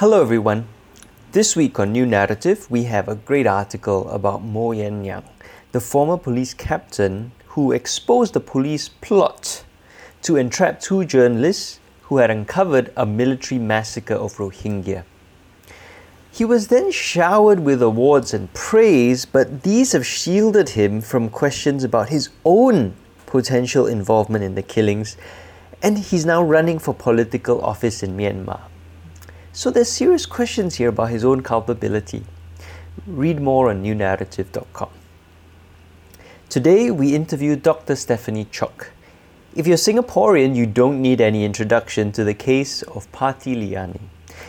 [0.00, 0.68] Hello, everyone.
[1.32, 5.24] This week on New Naratif, we have a great article about Moe Yan Naing,
[5.72, 9.64] the former police captain who exposed the police plot
[10.20, 15.04] to entrap two journalists who had uncovered a military massacre of Rohingya.
[16.30, 21.84] He was then showered with awards and praise, but these have shielded him from questions
[21.84, 22.94] about his own
[23.24, 25.16] potential involvement in the killings,
[25.82, 28.60] and he's now running for political office in Myanmar.
[29.56, 32.22] So there's serious questions here about his own culpability.
[33.06, 34.90] Read more on newnaratif.com.
[36.50, 37.96] Today we interview Dr.
[37.96, 38.90] Stephanie Chok.
[39.54, 44.02] If you're Singaporean, you don't need any introduction to the case of Parti Liyani.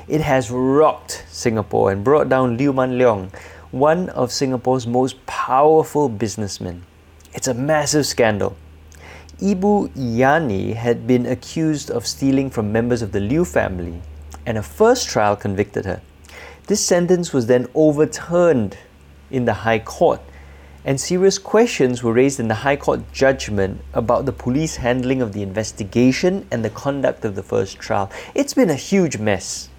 [0.10, 3.34] It has rocked Singapore and brought down Liew Mun Leong,
[3.72, 6.84] one of Singapore's most powerful businessmen.
[7.34, 8.58] It's a massive scandal.
[9.40, 14.02] Ibu Yani had been accused of stealing from members of the Liew family
[14.48, 16.02] and a first trial convicted her.
[16.68, 18.78] This sentence was then overturned
[19.30, 20.22] in the High Court,
[20.86, 25.34] and serious questions were raised in the High Court judgment about the police handling of
[25.34, 28.10] the investigation and the conduct of the first trial.
[28.34, 29.70] It's been a huge mess.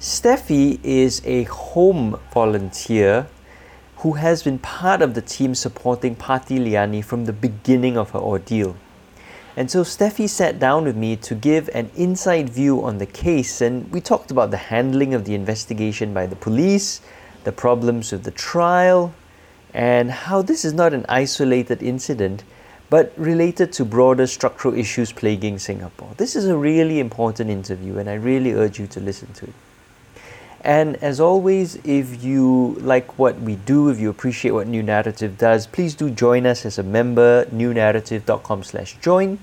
[0.00, 3.26] Steffi is a home volunteer
[3.96, 8.18] who has been part of the team supporting Parti Liyani from the beginning of her
[8.18, 8.76] ordeal.
[9.56, 13.60] And so Steffi sat down with me to give an inside view on the case,
[13.60, 17.00] and we talked about the handling of the investigation by the police,
[17.44, 19.12] the problems with the trial,
[19.74, 22.44] and how this is not an isolated incident,
[22.90, 26.10] but related to broader structural issues plaguing Singapore.
[26.16, 29.54] This is a really important interview, and I really urge you to listen to it.
[30.62, 35.38] And as always, if you like what we do, if you appreciate what New Naratif
[35.38, 39.38] does, please do join us as a member, newnaratif.com slash join,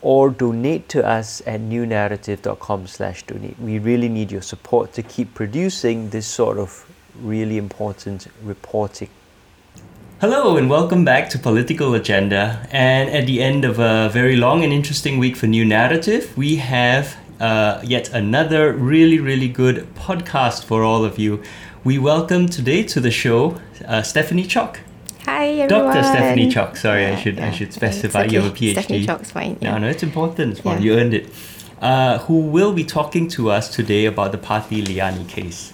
[0.00, 3.58] or donate to us at newnaratif.com slash donate.
[3.60, 6.84] We really need your support to keep producing this sort of
[7.20, 9.10] really important reporting.
[10.20, 12.66] Hello and welcome back to Political Agenda.
[12.72, 16.56] And at the end of a very long and interesting week for New Naratif, we
[16.56, 21.42] have uh, yet another really, really good podcast for all of you.
[21.82, 24.80] We welcome today to the show uh, Stephanie Chok.
[25.24, 25.94] Hi everyone.
[25.94, 26.02] Dr.
[26.04, 26.76] Stephanie Chok.
[26.76, 27.46] Sorry, yeah, I should yeah.
[27.46, 28.34] I should specify okay.
[28.34, 28.72] you have a PhD.
[28.72, 29.58] Stephanie Chok's fine.
[29.60, 29.72] Yeah.
[29.72, 30.52] No, no, it's important.
[30.52, 30.78] It's yeah.
[30.78, 31.30] You earned it.
[31.80, 35.72] Uh, who will be talking to us today about the Parti Liyani case.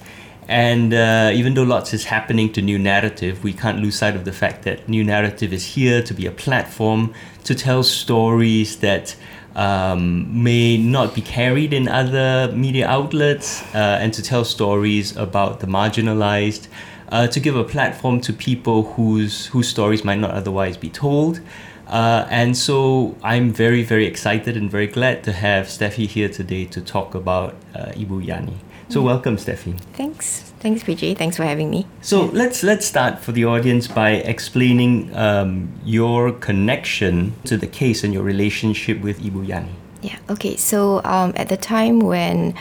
[0.48, 4.24] And uh, even though lots is happening to New Naratif, we can't lose sight of
[4.24, 9.14] the fact that New Naratif is here to be a platform to tell stories that
[9.54, 15.60] um, may not be carried in other media outlets uh, and to tell stories about
[15.60, 16.68] the marginalized,
[17.10, 21.40] uh, to give a platform to people whose, whose stories might not otherwise be told.
[21.88, 26.64] Uh, and so I'm very, very excited and very glad to have Steffi here today
[26.66, 28.54] to talk about uh, Ibu Yani.
[28.90, 29.04] So mm.
[29.04, 29.78] welcome, Steffi.
[29.94, 30.52] Thanks.
[30.60, 31.16] Thanks, PJ.
[31.16, 31.86] Thanks for having me.
[32.02, 38.04] So let's let's start for the audience by explaining um, your connection to the case
[38.04, 39.72] and your relationship with Ibu Yani.
[40.02, 40.18] Yeah.
[40.28, 40.56] Okay.
[40.56, 42.54] So um, at the time when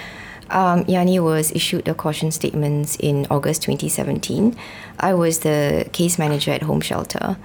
[0.50, 4.56] um, Yani was issued the caution statements in August 2017,
[5.00, 7.38] I was the case manager at Home Shelter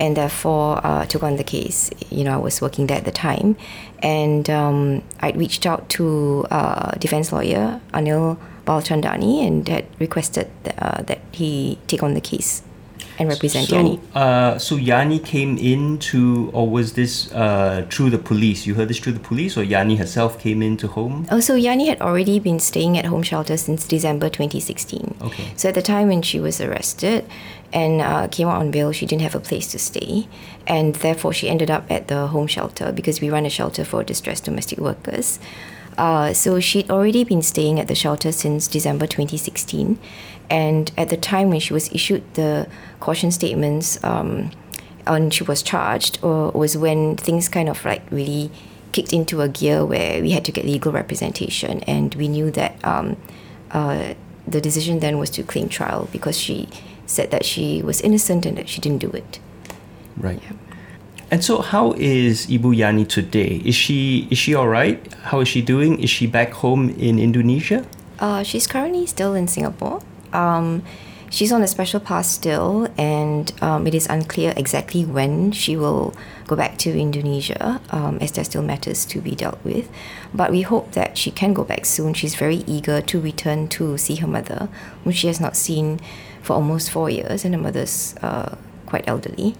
[0.00, 1.90] and therefore uh, took on the case.
[2.10, 3.56] You know, I was working there at the time,
[4.02, 10.82] and um, I reached out to uh, defense lawyer Anil Balchandani and had requested that,
[10.82, 12.62] uh, that he take on the case
[13.18, 14.00] and represent so, Yani.
[14.14, 18.66] Uh, so Yani came in to, or was this uh, through the police?
[18.66, 21.26] You heard this through the police, or Yani herself came into home?
[21.30, 25.16] Oh, so Yani had already been staying at home shelter since December 2016.
[25.22, 25.52] Okay.
[25.56, 27.24] So at the time when she was arrested
[27.72, 30.28] and uh, came out on bail, she didn't have a place to stay,
[30.66, 34.02] and therefore she ended up at the home shelter because we run a shelter for
[34.02, 35.38] distressed domestic workers.
[35.98, 39.98] Uh, so she'd already been staying at the shelter since December 2016.
[40.48, 42.68] And at the time when she was issued the
[43.00, 44.50] caution statements um,
[45.06, 48.50] and she was charged, or was when things kind of like really
[48.92, 51.80] kicked into a gear where we had to get legal representation.
[51.80, 53.16] And we knew that um,
[53.72, 54.14] uh,
[54.46, 56.68] the decision then was to claim trial because she
[57.08, 59.40] said that she was innocent and that she didn't do it.
[60.16, 60.40] Right.
[60.42, 60.56] Yeah.
[61.30, 63.60] And so, how is Ibu Yani today?
[63.64, 64.96] Is she is she all right?
[65.28, 66.00] How is she doing?
[66.00, 67.84] Is she back home in Indonesia?
[68.18, 70.00] Uh, she's currently still in Singapore.
[70.32, 70.82] Um,
[71.28, 76.14] she's on a special pass still, and um, it is unclear exactly when she will
[76.46, 79.90] go back to Indonesia, um, as there are still matters to be dealt with.
[80.32, 82.14] But we hope that she can go back soon.
[82.14, 84.68] She's very eager to return to see her mother,
[85.04, 86.00] whom she has not seen
[86.48, 88.56] for almost four years, and her mother's uh,
[88.86, 89.54] quite elderly.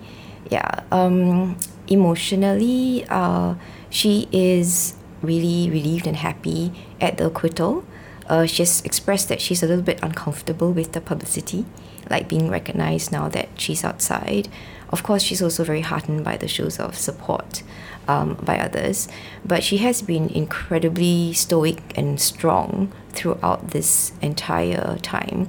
[0.50, 1.56] Yeah um,
[1.88, 3.54] emotionally uh,
[3.90, 7.84] she is really relieved and happy at the acquittal.
[8.26, 11.64] Uh, she's expressed that she's a little bit uncomfortable with the publicity,
[12.10, 14.48] like being recognized now that she's outside.
[14.90, 17.62] Of course, she's also very heartened by the shows of support
[18.06, 19.08] um, by others,
[19.44, 25.48] but she has been incredibly stoic and strong throughout this entire time,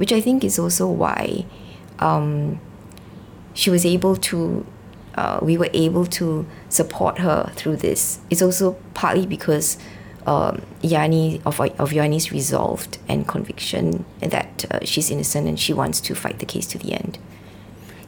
[0.00, 1.44] which I think is also why
[1.98, 2.58] um,
[3.52, 4.64] she was able to.
[5.14, 8.20] Uh, we were able to support her through this.
[8.30, 9.76] It's also partly because
[10.26, 16.00] um, Yani of of Yani's resolved and conviction that uh, she's innocent and she wants
[16.00, 17.18] to fight the case to the end.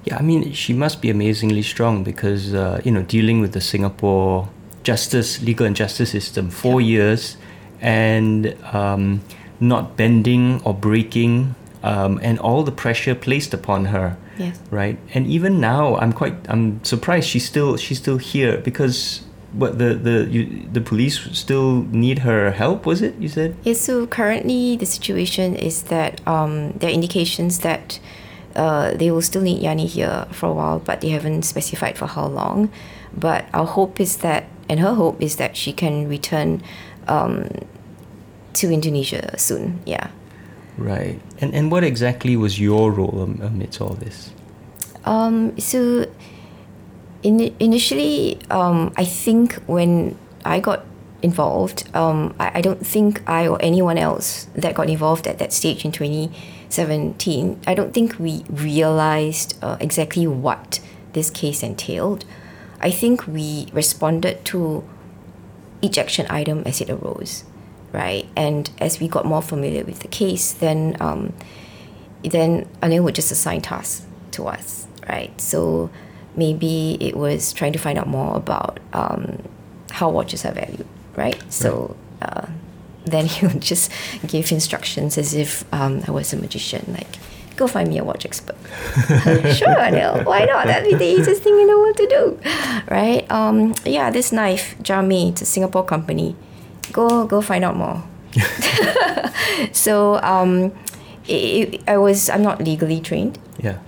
[0.05, 3.61] Yeah, I mean, she must be amazingly strong because uh, you know dealing with the
[3.61, 4.49] Singapore
[4.83, 6.94] justice, legal and justice system, four yeah.
[6.94, 7.37] years,
[7.83, 9.21] and um,
[9.61, 14.17] not bending or breaking, um, and all the pressure placed upon her.
[14.38, 14.58] Yes.
[14.70, 19.23] Right, and even now, I'm quite I'm surprised she's still she's still here because
[19.55, 23.81] but the the you, the police still need her help was it you said yes
[23.81, 28.00] so currently the situation is that um, there are indications that
[28.56, 32.06] uh, they will still need Yani here for a while but they haven't specified for
[32.06, 32.70] how long
[33.14, 36.62] but our hope is that and her hope is that she can return
[37.08, 37.49] um,
[38.55, 40.08] to Indonesia soon yeah
[40.78, 41.20] right.
[41.40, 44.32] And and what exactly was your role amidst all this?
[45.04, 46.06] Um, so
[47.22, 50.84] in, initially, um, I think when I got
[51.22, 55.52] involved, um, I, I don't think I or anyone else that got involved at that
[55.52, 60.80] stage in 2017, I don't think we realized uh, exactly what
[61.12, 62.24] this case entailed.
[62.80, 64.84] I think we responded to
[65.80, 67.44] each action item as it arose,
[67.93, 68.29] right?
[68.37, 71.33] And as we got more familiar with the case, then um,
[72.25, 75.39] then Anil would just assign tasks to us, right?
[75.41, 75.91] So
[76.37, 79.43] maybe it was trying to find out more about um,
[79.91, 80.87] how watches are valued,
[81.17, 81.41] right?
[81.53, 82.47] So uh,
[83.05, 83.91] then he would just
[84.27, 87.19] give instructions as if um, I was a magician, like,
[87.56, 88.56] go find me a watch expert.
[89.55, 90.67] sure, no, why not?
[90.67, 92.41] That'd be the easiest thing in the world to do,
[92.91, 93.31] right?
[93.31, 96.35] Um, yeah, this knife, Jami, it's a Singapore company.
[96.93, 98.03] Go, go find out more.
[99.73, 100.73] so um,
[101.27, 103.39] it, it, I was, I'm not legally trained.
[103.59, 103.79] Yeah.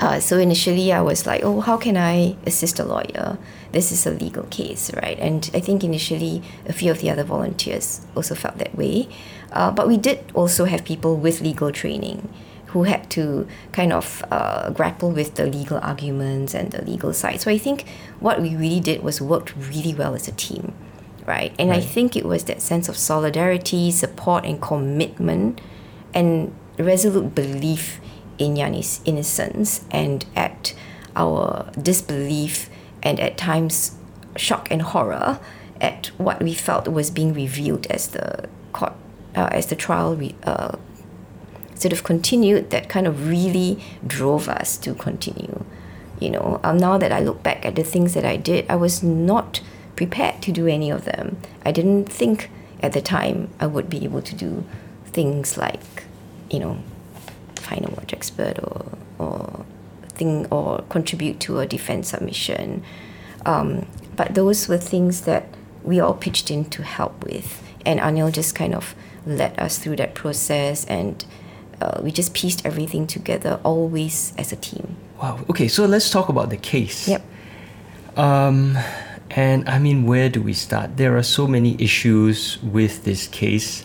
[0.00, 3.38] Uh, so initially, I was like, oh, how can I assist a lawyer?
[3.72, 5.18] This is a legal case, right?
[5.18, 9.08] And I think initially, a few of the other volunteers also felt that way.
[9.52, 12.28] Uh, but we did also have people with legal training
[12.74, 17.40] who had to kind of uh, grapple with the legal arguments and the legal side.
[17.40, 20.74] So I think what we really did was worked really well as a team,
[21.26, 21.54] right?
[21.58, 21.78] And right.
[21.78, 25.60] I think it was that sense of solidarity, support, and commitment,
[26.12, 28.00] and resolute belief
[28.38, 30.74] in Yani's innocence and at
[31.16, 32.68] our disbelief
[33.02, 33.96] and at times
[34.36, 35.38] shock and horror
[35.80, 38.94] at what we felt was being revealed as the court
[39.36, 40.76] uh, as the trial re- uh,
[41.74, 45.64] sort of continued that kind of really drove us to continue
[46.20, 48.76] you know um, now that i look back at the things that i did i
[48.76, 49.60] was not
[49.96, 52.50] prepared to do any of them i didn't think
[52.80, 54.64] at the time i would be able to do
[55.06, 56.04] things like
[56.50, 56.78] you know
[57.56, 59.64] find a watch expert or or
[60.14, 62.82] think or contribute to a defense submission.
[63.46, 63.86] Um,
[64.16, 65.48] but those were things that
[65.82, 68.94] we all pitched in to help with, and Anil just kind of
[69.26, 71.24] led us through that process, and
[71.80, 74.96] uh, we just pieced everything together, always as a team.
[75.20, 75.44] Wow.
[75.50, 77.08] Okay, so let's talk about the case.
[77.08, 77.22] Yep.
[78.16, 78.78] Um,
[79.34, 80.96] and I mean, where do we start?
[80.96, 83.84] There are so many issues with this case.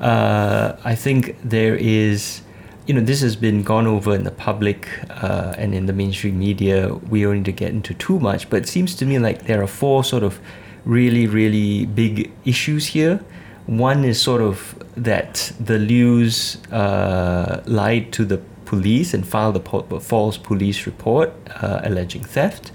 [0.00, 2.42] Uh, I think there is
[2.86, 6.38] you know, this has been gone over in the public uh, and in the mainstream
[6.38, 6.94] media.
[6.94, 9.62] We don't need to get into too much, but it seems to me like there
[9.62, 10.38] are four sort of
[10.84, 13.24] really, really big issues here.
[13.66, 20.00] One is sort of that the Liew's uh, lied to the police and filed a
[20.00, 21.32] false police report
[21.62, 22.70] uh, alleging theft.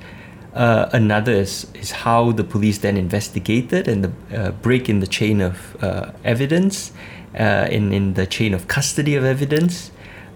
[0.60, 5.08] Uh, another is, is how the police then investigated and the uh, break in the
[5.08, 6.92] chain of uh, evidence,
[7.40, 9.92] uh, in, in the chain of custody of evidence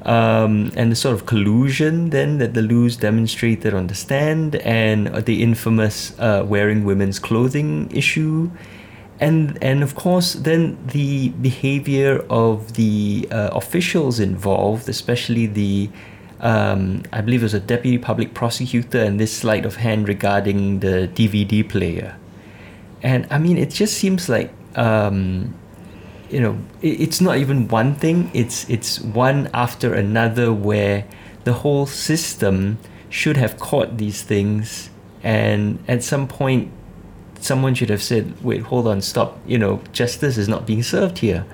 [0.05, 5.07] um, and the sort of collusion then that the Liews demonstrated on the stand, and
[5.25, 8.51] the infamous uh, wearing women's clothing issue,
[9.19, 15.89] and and of course then the behavior of the uh, officials involved, especially the.
[16.43, 20.81] Um, I believe it was a deputy public prosecutor and this sleight of hand regarding
[20.81, 22.15] the DVD player.
[23.01, 25.55] And I mean, it just seems like um,
[26.29, 31.05] you know it's not even one thing it's it's one after another where
[31.43, 34.89] the whole system should have caught these things
[35.21, 36.71] and at some point
[37.39, 41.19] someone should have said wait hold on stop you know justice is not being served
[41.19, 41.45] here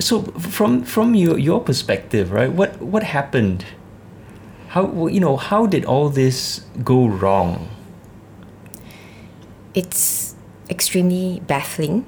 [0.00, 2.50] so from from your your perspective, right?
[2.50, 3.64] What what happened?
[4.74, 7.68] How you know how did all this go wrong?
[9.72, 10.34] It's
[10.68, 12.04] extremely baffling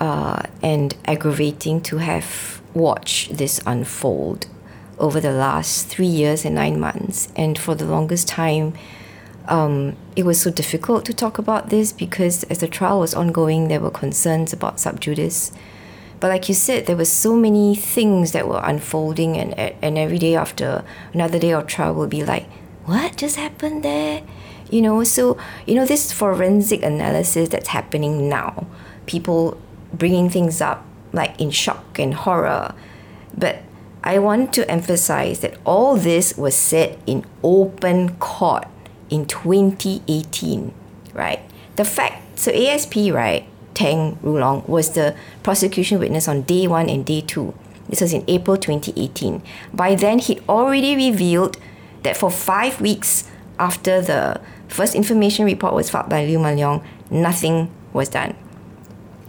[0.00, 4.46] uh, and aggravating to have watched this unfold
[4.98, 7.28] over the last three years and nine months.
[7.36, 8.72] And for the longest time,
[9.46, 13.68] um, it was so difficult to talk about this because as the trial was ongoing,
[13.68, 15.52] there were concerns about sub judice.
[16.18, 20.18] But like you said, there were so many things that were unfolding, and, and every
[20.18, 22.48] day after another day of trial will be like,
[22.84, 24.22] what just happened there?
[24.70, 28.66] You know, so, you know, this forensic analysis that's happening now,
[29.06, 29.60] people
[29.92, 32.74] bringing things up like in shock and horror.
[33.36, 33.62] But
[34.02, 38.66] I want to emphasize that all this was said in open court
[39.10, 40.72] in 2018,
[41.12, 41.40] right?
[41.76, 47.04] The fact, so ASP, right, Tang Rulong was the prosecution witness on day one and
[47.04, 47.52] day two.
[47.90, 49.42] This was in April 2018.
[49.72, 51.58] By then, he'd already revealed
[52.02, 53.28] that for five weeks
[53.58, 58.34] after the first information report was filed by Liew Mun Leong, nothing was done.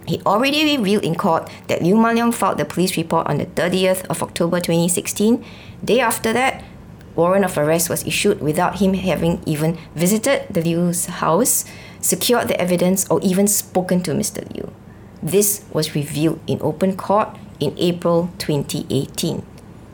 [0.06, 3.46] He already revealed in court that Liew Mun Leong filed the police report on the
[3.46, 5.44] 30th of October 2016.
[5.84, 6.64] Day after that,
[7.14, 11.66] warrant of arrest was issued without him having even visited the Liew's house,
[12.00, 14.42] secured the evidence, or even spoken to Mr.
[14.54, 14.72] Liu.
[15.22, 19.44] This was revealed in open court in April 2018.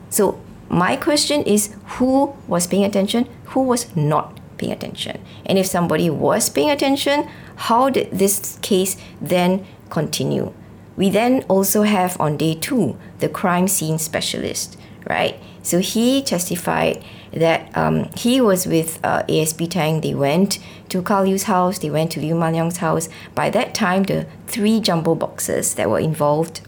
[0.09, 5.21] So, my question is who was paying attention, who was not paying attention?
[5.45, 10.53] And if somebody was paying attention, how did this case then continue?
[10.97, 15.39] We then also have on day two the crime scene specialist, right?
[15.61, 20.01] So he testified that um, he was with uh, ASP Tang.
[20.01, 20.59] They went
[20.89, 23.09] to Karl Liew's house, they went to Liew Mun Leong's house.
[23.33, 26.61] By that time, the three jumbo boxes that were involved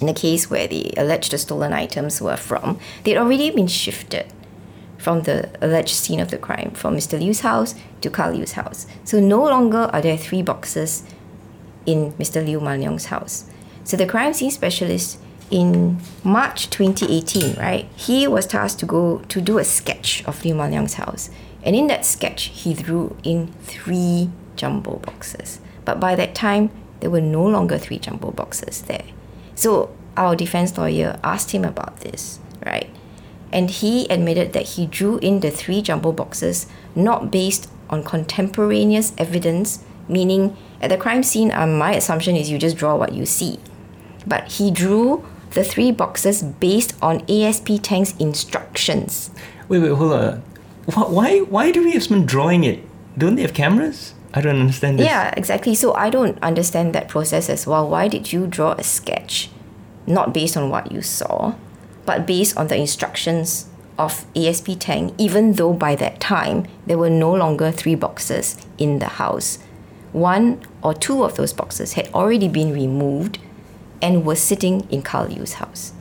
[0.00, 4.26] in the case where the alleged stolen items were from, they'd already been shifted
[4.98, 7.18] from the alleged scene of the crime, from Mr.
[7.20, 8.86] Liew's house to Karl Liew's house.
[9.04, 11.02] So no longer are there three boxes
[11.86, 12.44] in Mr.
[12.44, 13.44] Liew Mun Leong's house.
[13.84, 15.18] So the crime scene specialist
[15.52, 20.56] in March 2018, right, he was tasked to go to do a sketch of Liew
[20.56, 21.30] Mun Leong's house.
[21.62, 25.60] And in that sketch, he drew in three jumbo boxes.
[25.84, 29.04] But by that time, there were no longer three jumbo boxes there.
[29.54, 32.88] So our defense lawyer asked him about this, right?
[33.52, 39.12] And he admitted that he drew in the three jumbo boxes not based on contemporaneous
[39.18, 43.26] evidence, meaning at the crime scene, um, my assumption is you just draw what you
[43.26, 43.60] see.
[44.26, 49.30] But he drew the three boxes based on ASP Tang's instructions.
[49.68, 50.42] Wait, wait, hold on.
[50.86, 52.84] Why, why do we have someone drawing it?
[53.16, 54.14] Don't they have cameras?
[54.34, 55.06] I don't understand this.
[55.06, 55.74] Yeah, exactly.
[55.74, 57.88] So I don't understand that process as well.
[57.88, 59.50] Why did you draw a sketch,
[60.06, 61.54] not based on what you saw,
[62.06, 63.68] but based on the instructions
[63.98, 68.98] of ASP Tang, even though by that time there were no longer three boxes in
[68.98, 69.58] the house?
[70.12, 73.38] One or two of those boxes had already been removed
[74.02, 75.92] and was sitting in Karl Liew's house.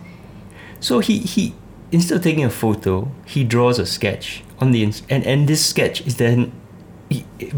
[0.79, 1.53] So he, he
[1.91, 5.63] instead of taking a photo, he draws a sketch on the ins- and and this
[5.63, 6.51] sketch is then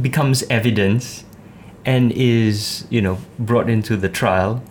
[0.01, 1.23] becomes evidence
[1.85, 4.61] and is you know brought into the trial,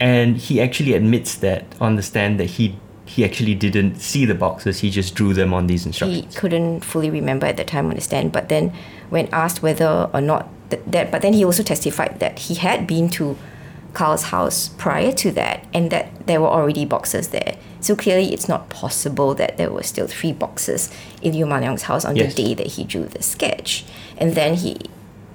[0.00, 4.34] and he actually admits that on the stand that he he actually didn't see the
[4.34, 4.80] boxes.
[4.80, 6.32] He just drew them on these instructions.
[6.32, 8.72] He couldn't fully remember at the time on the stand, but then
[9.10, 12.86] when asked whether or not that, that but then he also testified that he had
[12.86, 13.36] been to
[13.92, 17.56] Karl's house prior to that and that there were already boxes there.
[17.80, 21.82] So clearly it's not possible that there were still three boxes in Liew Mun Leong's
[21.82, 22.34] house on yes.
[22.34, 23.84] the day that he drew the sketch.
[24.16, 24.78] And then he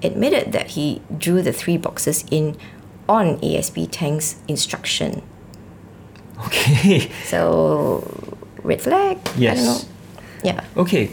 [0.02, 2.56] admitted that he drew the three boxes in
[3.08, 5.22] on ASP Tang's instruction.
[6.46, 7.10] Okay.
[7.24, 8.02] So
[8.62, 9.18] red flag?
[9.36, 9.86] Yes.
[10.42, 10.64] Yeah.
[10.76, 11.10] Okay.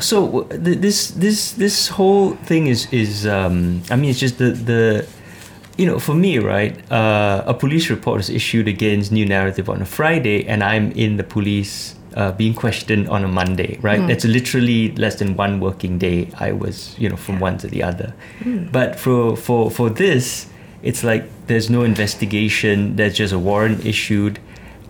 [0.00, 5.06] So this this this whole thing is is um, I mean it's just the the
[5.78, 9.80] you know, for me, right, uh, a police report is issued against New Narrative on
[9.80, 14.00] a Friday, and I'm in the police uh, being questioned on a Monday, right?
[14.00, 14.10] Mm.
[14.10, 16.30] It's literally less than one working day.
[16.38, 18.12] I was, you know, from one to the other.
[18.40, 18.72] Mm.
[18.72, 20.48] But for for for this,
[20.82, 22.96] it's like there's no investigation.
[22.96, 24.40] There's just a warrant issued.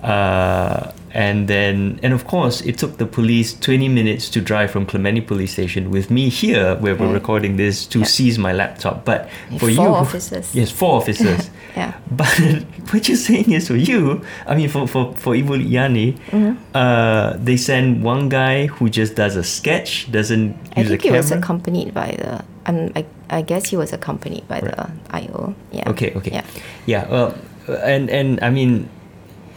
[0.03, 4.87] Uh, and then and of course it took the police 20 minutes to drive from
[4.87, 9.05] Clementi police station with me here where we're recording this to seize my laptop.
[9.05, 10.55] But for four you officers.
[10.55, 11.51] Yes four officers.
[11.77, 11.95] Yeah.
[12.11, 12.27] But
[12.91, 16.57] what you're saying is for you I mean for for for Ibu Yani mm-hmm.
[16.75, 21.03] uh, they send one guy who just does a sketch doesn't I use think a
[21.05, 24.75] camera he was accompanied by the um, I, I guess he was accompanied by right.
[24.75, 25.89] the IO yeah.
[25.91, 26.33] Okay okay.
[26.33, 26.45] Yeah.
[26.87, 27.39] Yeah well
[27.69, 28.89] and and I mean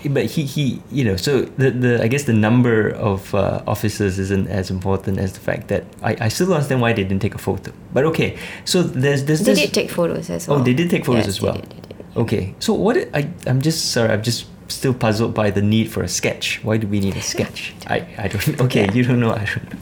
[0.09, 4.17] but he, he you know so the, the I guess the number of uh, officers
[4.19, 7.21] isn't as important as the fact that I, I still don't understand why they didn't
[7.21, 7.71] take a photo.
[7.93, 9.61] But okay, so there's there's They this.
[9.61, 10.59] did take photos as well.
[10.59, 11.53] Oh, they did take photos Yes, as well.
[11.53, 11.95] did, did.
[12.17, 16.01] Okay, so what I I'm just sorry I'm just still puzzled by the need for
[16.03, 16.59] a sketch.
[16.63, 17.73] Why do we need a sketch?
[17.87, 18.61] I I don't.
[18.61, 18.93] Okay, Yeah.
[18.93, 19.31] you don't know.
[19.33, 19.79] I don't know.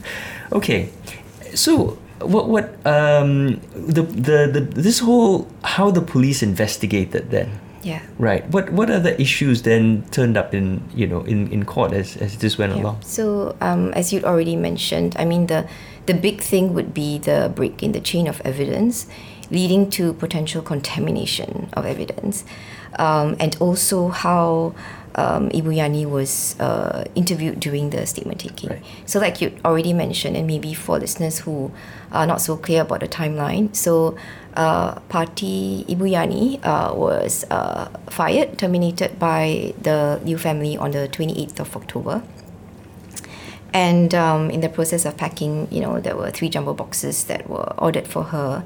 [0.53, 0.89] Okay,
[1.55, 3.61] so what what um
[3.95, 7.49] the the the this whole how the police investigated then.
[7.83, 8.01] Yeah.
[8.17, 8.47] Right.
[8.49, 12.37] What what other issues then turned up in you know in, in court as, as
[12.37, 12.81] this went Yeah.
[12.83, 13.01] along?
[13.01, 15.65] So, um, as you'd already mentioned, I mean the
[16.05, 19.07] the big thing would be the break in the chain of evidence,
[19.51, 22.43] leading to potential contamination of evidence,
[22.97, 24.73] um, and also how
[25.19, 28.69] um, Ibu Yani was uh, interviewed during the statement taking.
[28.69, 28.83] Right.
[29.05, 31.71] So, like you already mentioned, and maybe for listeners who
[32.11, 34.17] are not so clear about the timeline, so
[34.55, 41.09] uh, Parti Ibu Yani uh, was uh, fired, terminated by the Liew family on the
[41.11, 42.23] 28th of October.
[43.71, 47.47] And um, in the process of packing, you know, there were three jumbo boxes that
[47.47, 48.65] were ordered for her,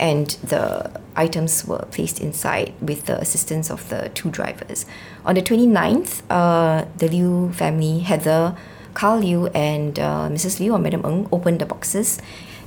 [0.00, 4.86] and the items were placed inside with the assistance of the two drivers.
[5.26, 8.56] On the 29th, uh, the Liew family, Heather,
[8.94, 10.60] Karl Liew, and uh, Mrs.
[10.60, 12.18] Liew or Madam Ng opened the boxes,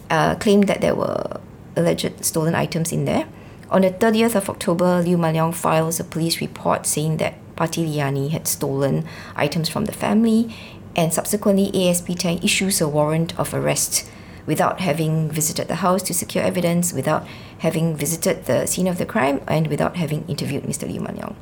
[0.09, 1.39] uh, claimed that there were
[1.75, 3.25] alleged stolen items in there.
[3.69, 7.85] On the 30th of October, Liew Mun Leong files a police report saying that Parti
[7.85, 9.05] Liyani had stolen
[9.35, 10.53] items from the family,
[10.95, 14.09] and subsequently, ASP Tang issues a warrant of arrest
[14.45, 17.25] without having visited the house to secure evidence, without
[17.61, 20.87] having visited the scene of the crime, and without having interviewed Mr.
[20.89, 21.35] Liew Mun Leong.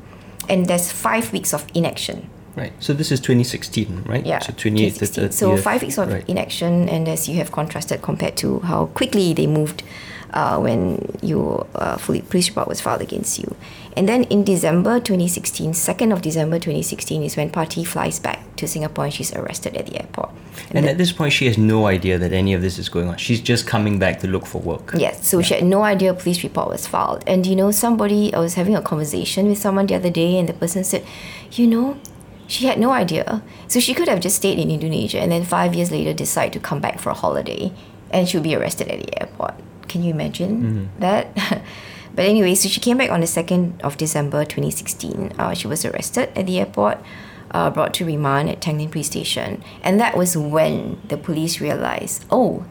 [0.48, 2.30] And there's five weeks of inaction.
[2.56, 2.74] Right.
[2.80, 4.26] So this is 2016, right?
[4.26, 5.32] Yeah, So 2016.
[5.32, 5.60] So 30th.
[5.62, 6.28] five weeks of right.
[6.28, 9.84] inaction, and as you have contrasted compared to how quickly they moved
[10.34, 13.56] uh, when your uh, fully police report was filed against you.
[13.96, 18.68] And then in December 2016, 2nd of December 2016 is when Parti flies back to
[18.68, 20.30] Singapore and she's arrested at the airport.
[20.72, 23.10] And the- at this point, she has no idea that any of this is going
[23.10, 23.18] on.
[23.18, 24.94] She's just coming back to look for work.
[24.96, 27.24] Yes, so she had no idea a police report was filed.
[27.26, 30.48] And you know, somebody, I was having a conversation with someone the other day, and
[30.48, 31.04] the person said,
[31.52, 31.98] you know,
[32.50, 33.44] she had no idea.
[33.68, 36.60] So she could have just stayed in Indonesia and then five years later decide to
[36.60, 37.72] come back for a holiday
[38.10, 39.54] and she'll be arrested at the airport.
[39.88, 41.00] Can you imagine mm-hmm.
[41.00, 41.62] that?
[42.14, 45.34] but anyway, so she came back on the 2nd of December 2016.
[45.38, 46.98] Uh, she was arrested at the airport,
[47.52, 49.64] uh, brought to remand at Tanglin Police Station.
[49.84, 52.66] And that was when the police realized, oh,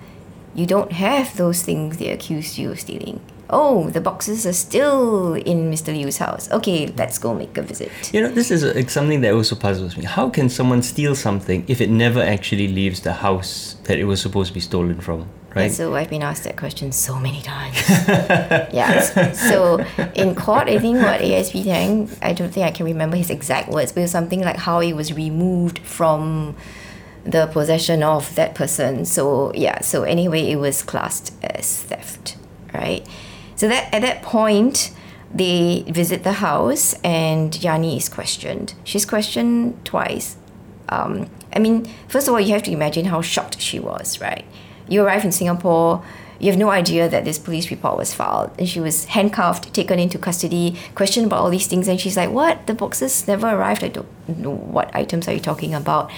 [0.54, 3.20] you don't have those things they accused you of stealing.
[3.50, 5.94] Oh, the boxes are still in Mr.
[5.94, 6.50] Liew's house.
[6.50, 7.90] Okay, let's go make a visit.
[8.12, 10.04] You know, this is uh, something that also puzzles me.
[10.04, 14.20] How can someone steal something if it never actually leaves the house that it was
[14.20, 15.30] supposed to be stolen from?
[15.58, 15.72] Right?
[15.72, 17.76] So I've been asked that question so many times.
[18.72, 19.32] yeah.
[19.32, 19.78] So
[20.14, 23.68] in court, I think what ASP Tang, I don't think I can remember his exact
[23.68, 26.56] words, but it was something like how it was removed from
[27.24, 29.04] the possession of that person.
[29.04, 29.80] So yeah.
[29.80, 32.36] So anyway, it was classed as theft,
[32.72, 33.06] right?
[33.56, 34.92] So that at that point.
[35.30, 38.72] They visit the house and Yani is questioned.
[38.82, 40.38] She's questioned twice
[40.88, 44.44] um, I mean, first of all, you have to imagine how shocked she was, right?
[44.88, 46.02] You arrive in Singapore,
[46.38, 49.98] you have no idea that this police report was filed, and she was handcuffed, taken
[49.98, 52.66] into custody, questioned about all these things, and she's like, "What?
[52.66, 53.82] The boxes never arrived.
[53.82, 56.10] I don't know what items are you talking about."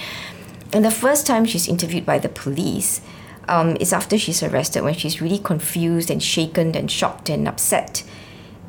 [0.73, 3.01] And the first time she's interviewed by the police
[3.49, 8.03] um, is after she's arrested, when she's really confused and shaken and shocked and upset,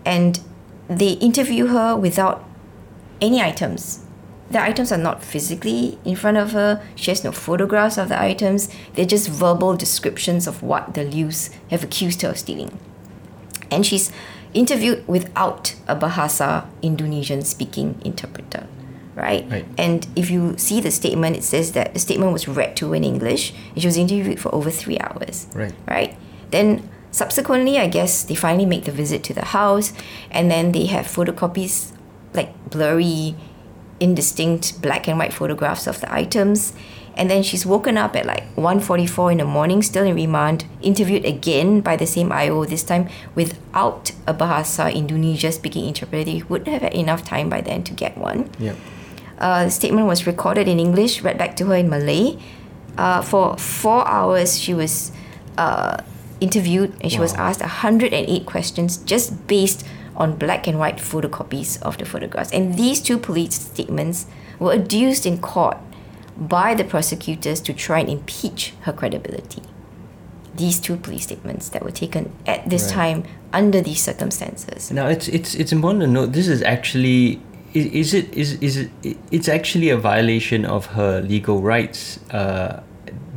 [0.07, 0.41] and
[0.89, 2.45] they interview her without
[3.21, 4.05] any items
[4.53, 6.83] the items are not physically in front of her.
[6.95, 8.69] She has no photographs of the items.
[8.95, 12.79] They're just verbal descriptions of what the Liews have accused her of stealing.
[13.71, 14.13] And she's
[14.55, 18.67] interviewed without a Bahasa Indonesian speaking interpreter,
[19.15, 19.47] right?
[19.51, 19.67] Right.
[19.79, 22.95] And if you see the statement, it says that the statement was read to her
[22.95, 25.73] in English and she was interviewed for over three hours Right.
[25.89, 26.17] right?
[26.51, 29.95] Then subsequently, I guess they finally make the visit to the house,
[30.31, 31.93] and then they have photocopies,
[32.35, 33.35] like blurry,
[34.01, 36.73] indistinct black and white photographs of the items.
[37.15, 41.27] And then she's woken up at like 1.44 in the morning, still in remand, interviewed
[41.27, 46.25] again by the same IO, this time without a Bahasa Indonesia speaking interpreter.
[46.25, 48.49] They would have had enough time by then to get one.
[48.59, 48.75] Yeah.
[49.39, 52.39] Uh, the statement was recorded in English, read back to her in Malay.
[52.97, 55.13] Uh, for four hours, she was
[55.59, 55.99] uh,
[56.41, 57.49] interviewed and she was Wow.
[57.49, 59.85] asked 108 questions just based
[60.17, 62.53] on black and white photocopies of the photographs.
[62.53, 64.27] And these two police statements
[64.59, 65.79] were adduced in court
[66.37, 69.63] by the prosecutors to try and impeach her credibility.
[70.55, 72.93] These two police statements that were taken at this Right.
[72.93, 74.91] time under these circumstances.
[74.91, 77.41] Now it's it's it's important to note this is actually
[77.73, 78.91] is, is it is is it
[79.31, 82.83] it's actually a violation of her legal rights uh,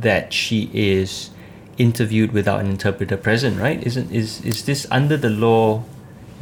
[0.00, 1.30] that she is
[1.78, 5.82] interviewed without an interpreter present right isn't is is this under the law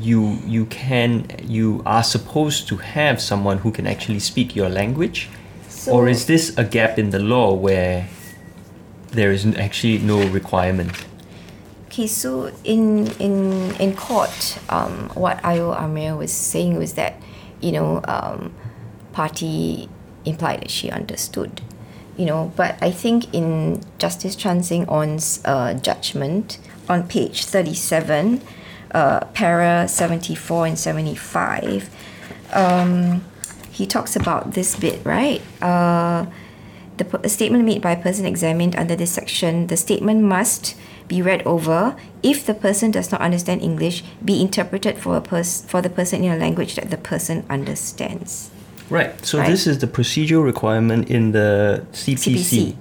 [0.00, 5.28] you you can you are supposed to have someone who can actually speak your language
[5.88, 8.08] or is this a gap in the law where
[9.12, 10.90] there is actually no requirement
[11.94, 17.22] Okay, so in in in court, um, what IO Amir was saying was that,
[17.60, 18.52] you know, um,
[19.12, 19.88] Parti
[20.24, 21.60] implied that she understood,
[22.16, 22.50] you know.
[22.56, 28.42] But I think in Justice Chan Seng Onn's uh, judgment on page thirty-seven,
[28.94, 31.90] uh, para seventy-four and seventy-five,
[32.52, 33.24] um,
[33.70, 35.42] he talks about this bit, right?
[35.60, 36.26] Uh,
[36.96, 40.76] the p- statement made by a person examined under this section, the statement must
[41.08, 41.96] be read over.
[42.22, 46.22] If the person does not understand English, be interpreted for a pers- for the person
[46.24, 48.50] in a language that the person understands.
[48.90, 49.48] right so Right.
[49.50, 52.76] this is the procedural requirement in the cpc, CPC.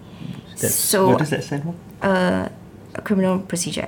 [0.60, 1.74] So- what does that stand for
[2.04, 2.50] Uh,
[2.96, 3.88] a criminal procedure.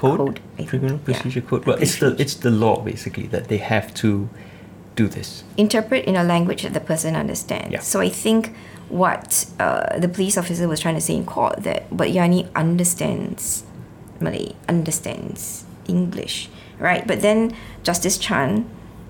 [0.00, 1.04] Code, Code, criminal Yeah.
[1.08, 4.08] procedure code well it's the it's the law basically that they have to
[5.00, 7.70] do this interpret in a language that the person understands.
[7.72, 7.82] Yeah.
[7.92, 8.40] So I think
[9.04, 13.64] what uh, the police officer was trying to say in court that but Yani understands
[14.20, 17.06] Malay, understands English, right?
[17.06, 17.52] But then
[17.88, 18.50] Justice Chan,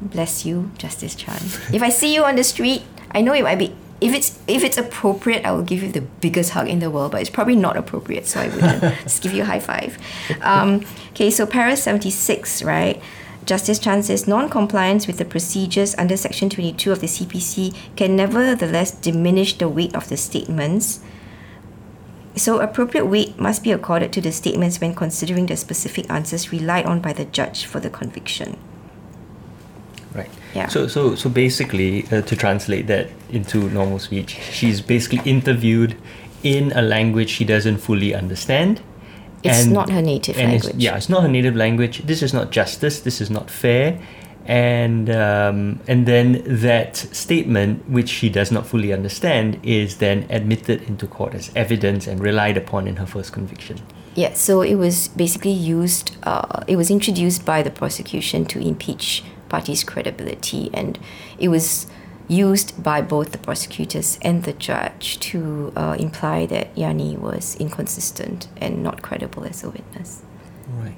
[0.00, 1.40] bless you, Justice Chan.
[1.76, 2.83] if I see you on the street,
[3.16, 6.01] I know it might be if it's if it's appropriate, I will give you the
[6.01, 7.13] biggest hug in the world.
[7.13, 9.99] But it's probably not appropriate, so I wouldn't just give you a high five.
[10.41, 13.01] Um, okay, so Paris seventy six, right?
[13.47, 18.93] Justice Chan says non-compliance with the procedures under Section 22 of the CPC can nevertheless
[18.93, 21.01] diminish the weight of the statements.
[22.37, 26.87] So appropriate weight must be accorded to the statements when considering the specific answers relied
[26.87, 28.57] on by the judge for the conviction.
[30.55, 30.69] Yeah.
[30.69, 35.97] So so so basically, uh, to translate that into normal speech, she's basically interviewed
[36.43, 38.81] in a language she doesn't fully understand.
[39.43, 40.83] It's not her native and it's- language.
[40.85, 42.03] yeah, it's not her native language.
[42.07, 43.01] This is not justice.
[43.01, 43.99] This is not fair.
[44.47, 50.83] And um, and then that statement, which she does not fully understand, is then admitted
[50.83, 53.77] into court as evidence and relied upon in her first conviction.
[54.17, 59.23] Yeah, so it was basically used, uh, it was introduced by the prosecution to impeach
[59.51, 60.99] Parti's credibility, and
[61.39, 61.87] it was
[62.31, 68.47] used by both the prosecutors and the judge to uh, imply that Yani was inconsistent
[68.57, 70.23] and not credible as a witness.
[70.69, 70.95] Right.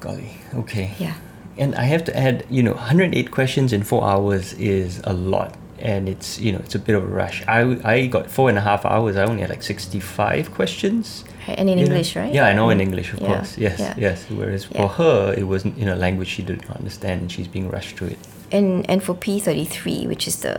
[0.00, 0.30] Golly.
[0.54, 0.94] Okay.
[0.98, 1.14] Yeah.
[1.58, 5.56] And I have to add, you know, 108 questions in four hours is a lot.
[5.78, 7.46] And it's, you know, it's a bit of a rush.
[7.46, 9.16] I, I got four and a half hours.
[9.16, 11.24] I only had like 65 questions.
[11.46, 11.92] And in you know.
[11.92, 12.32] English, right?
[12.34, 13.58] Yeah, I know in English, of Yeah, course.
[13.58, 13.94] Yes, yeah.
[13.98, 14.24] yes.
[14.30, 17.70] Whereas for her, it was in a language she did not understand and she's being
[17.70, 18.18] rushed through it.
[18.52, 20.54] and and for P thirty three, which is the,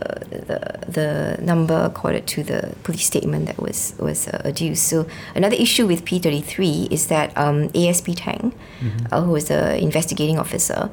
[0.48, 0.58] the
[0.98, 1.08] the
[1.40, 4.82] number accorded to the police statement that was was uh, adduced.
[4.92, 8.52] So another issue with P thirty three is that um, ASP Tang,
[9.12, 10.90] uh, who was the investigating officer,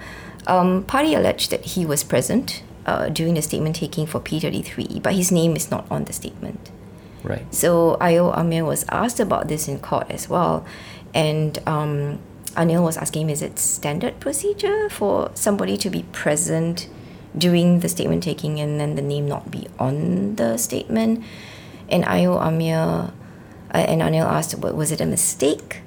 [0.47, 4.61] um, Parti alleged that he was present uh, during the statement taking for P thirty
[4.61, 6.71] three, but his name is not on the statement.
[7.23, 7.45] Right.
[7.53, 10.65] So IO Amir was asked about this in court as well,
[11.13, 12.19] and um,
[12.55, 16.87] Anil was asking is it standard procedure for somebody to be present
[17.37, 21.23] during the statement taking and then the name not be on the statement?
[21.89, 23.11] And IO Amir uh,
[23.73, 25.79] and Anil asked, "Wa- was it a mistake?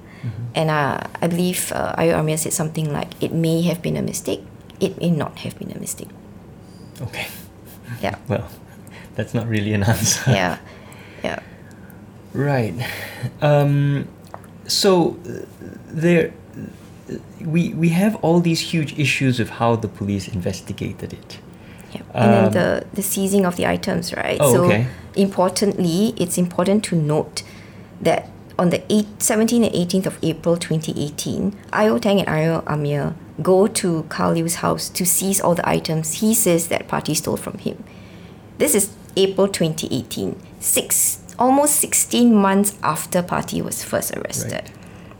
[0.56, 4.02] And uh, I believe uh, IO Amir said something like, it may have been a
[4.02, 4.42] mistake,
[4.80, 6.08] it may not have been a mistake.
[7.00, 7.28] Okay.
[8.02, 8.48] Yeah, Well,
[9.14, 10.28] that's not really an answer.
[10.30, 10.58] yeah,
[11.26, 11.38] yeah.
[12.32, 12.74] Right.
[13.40, 14.08] Um,
[14.66, 15.16] so
[16.02, 16.32] there,
[17.40, 21.38] we we have all these huge issues of how the police investigated it.
[21.94, 22.02] Yeah.
[22.14, 24.38] And then Um, the, the seizing of the items, right?
[24.40, 24.86] Oh, so okay.
[25.14, 27.42] importantly, it's important to note
[28.02, 33.14] that on the 8, 17th and 18th of April 2018, IO Tang and IO Amir
[33.42, 37.36] go to Karl Liew's house to seize all the items he says that Parti stole
[37.36, 37.84] from him.
[38.58, 44.70] This is April 2018, six almost 16 months after Parti was first arrested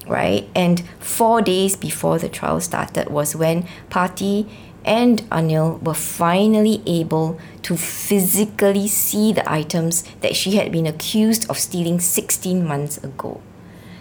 [0.06, 0.48] right?
[0.54, 4.46] And four days before the trial started was when Parti
[4.84, 11.48] and Anil were finally able to physically see the items that she had been accused
[11.50, 13.40] of stealing 16 months ago.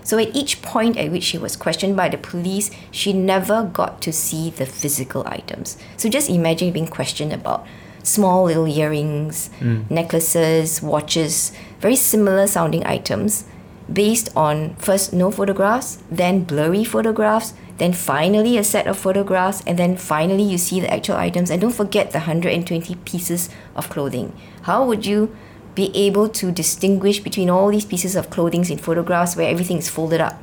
[0.03, 4.01] So at each point at which she was questioned by the police, she never got
[4.03, 5.77] to see the physical items.
[5.97, 7.65] So just imagine being questioned about
[8.05, 9.81] small little earrings, hmm.
[9.89, 13.45] necklaces, watches, very similar sounding items
[13.91, 19.77] based on first no photographs, then blurry photographs, then finally a set of photographs, and
[19.77, 21.49] then finally you see the actual items.
[21.49, 24.33] And don't forget the 120 pieces of clothing.
[24.63, 25.35] How would you
[25.75, 29.89] be able to distinguish between all these pieces of clothing in photographs where everything is
[29.89, 30.41] folded up?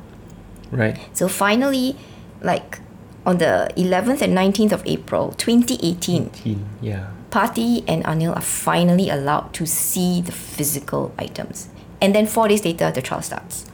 [0.71, 0.97] Right.
[1.13, 1.97] So finally,
[2.41, 2.79] like
[3.25, 7.07] on the 11th and 19th of April 2018, Teen, Yeah.
[7.33, 11.67] Parti and Anil are finally allowed to see the physical items.
[11.99, 13.65] And then four days later, the trial starts.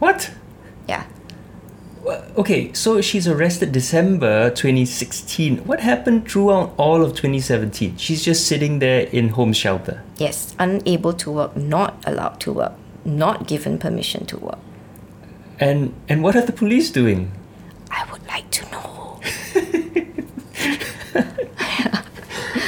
[0.00, 0.32] What?
[0.88, 1.04] Yeah.
[2.36, 5.58] Okay, so she's arrested December 2016.
[5.58, 7.98] What happened throughout all of 2017?
[7.98, 10.02] She's just sitting there in home shelter.
[10.16, 12.72] Yes, unable to work, not allowed to work,
[13.04, 14.58] not given permission to work.
[15.60, 17.30] And and what are the police doing?
[17.92, 19.20] I would like to know.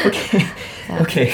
[1.00, 1.32] Okay.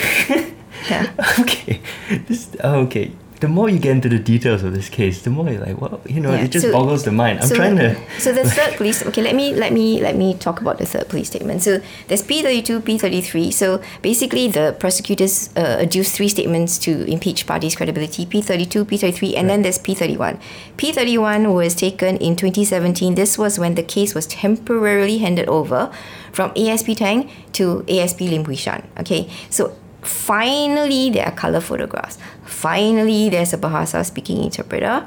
[0.88, 1.12] Yeah.
[1.40, 1.80] okay.
[2.28, 3.12] This oh, okay.
[3.40, 6.02] The more you get into the details of this case, the more you're like, well,
[6.04, 7.40] you know, Yeah, it just so- boggles the mind.
[7.40, 9.04] I'm so, trying to So the third police.
[9.06, 11.62] Okay, let me let me let me talk about the third police statement.
[11.62, 13.50] So there's P thirty two, P thirty three.
[13.50, 18.84] So basically, the prosecutors uh, adduced three statements to impeach Parti's credibility: P thirty two,
[18.84, 20.38] P thirty three, and then there's P thirty one.
[20.76, 23.14] P thirty one was taken in twenty seventeen.
[23.14, 25.90] This was when the case was temporarily handed over
[26.32, 28.86] from ASP Tang to ASP Lim Hui Shan.
[28.98, 32.18] Okay, so finally there are color photographs.
[32.44, 35.06] Finally, there's a Bahasa speaking interpreter.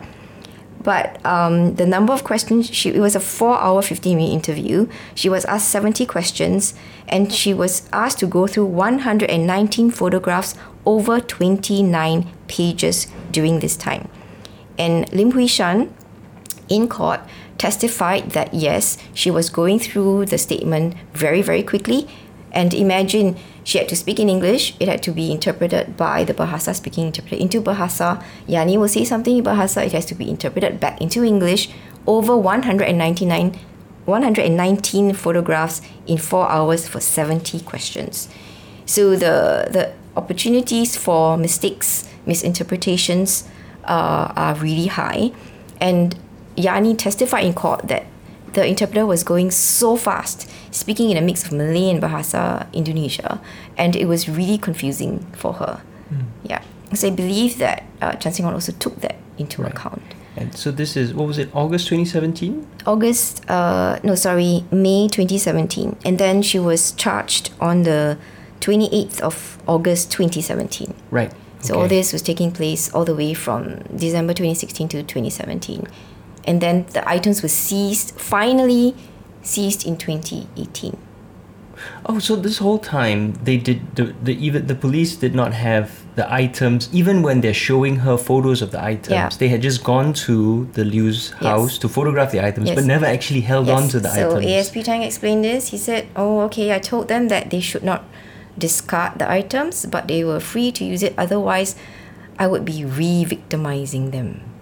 [0.83, 4.89] But um, the number of questions, she, it was a four hour, 15 minute interview.
[5.15, 6.73] She was asked 70 questions
[7.07, 10.55] and she was asked to go through 119 photographs
[10.85, 14.09] over 29 pages during this time.
[14.77, 15.93] And Lim Hui Shan,
[16.67, 17.21] in court,
[17.57, 22.07] testified that yes, she was going through the statement very, very quickly.
[22.51, 26.33] And imagine she had to speak in English, it had to be interpreted by the
[26.33, 28.23] Bahasa speaking interpreter into Bahasa.
[28.47, 31.69] Yani will say something in Bahasa, it has to be interpreted back into English.
[32.05, 33.57] Over 199,
[34.05, 38.29] 119 photographs in four hours for 70 questions.
[38.85, 43.47] So the, the opportunities for mistakes, misinterpretations
[43.85, 45.31] uh, are really high.
[45.79, 46.15] And
[46.55, 48.05] Yani testified in court that
[48.53, 53.41] the interpreter was going so fast, speaking in a mix of Malay and Bahasa Indonesia,
[53.77, 55.81] and it was really confusing for her.
[56.43, 56.61] Yeah.
[56.93, 60.03] So I believe that uh, Chan Seng Onn also took that into account.
[60.35, 61.49] And so this is what was it?
[61.53, 62.67] August 2017.
[62.85, 65.97] August, uh, no, sorry, May 2017.
[66.05, 68.17] And then she was charged on the
[68.59, 70.93] 28th of August 2017.
[71.11, 71.31] Right.
[71.59, 75.87] So all this was taking place all the way from December 2016 to 2017.
[76.45, 78.95] And then the items were seized, finally
[79.41, 80.97] seized in 2018.
[82.05, 86.03] Oh, so this whole time they did the, the even the police did not have
[86.15, 89.09] the items even when they're showing her photos of the items.
[89.09, 89.29] Yeah.
[89.29, 93.41] They had just gone to the Liew's house to photograph the items, but never actually
[93.41, 94.31] held on to the items.
[94.31, 94.51] so items.
[94.51, 95.69] ASP Tang explained this.
[95.69, 96.73] He said, "Oh, okay.
[96.73, 98.03] I told them that they should not
[98.57, 101.13] discard the items, but they were free to use it.
[101.17, 101.75] Otherwise,
[102.37, 104.52] I would be re-victimizing them."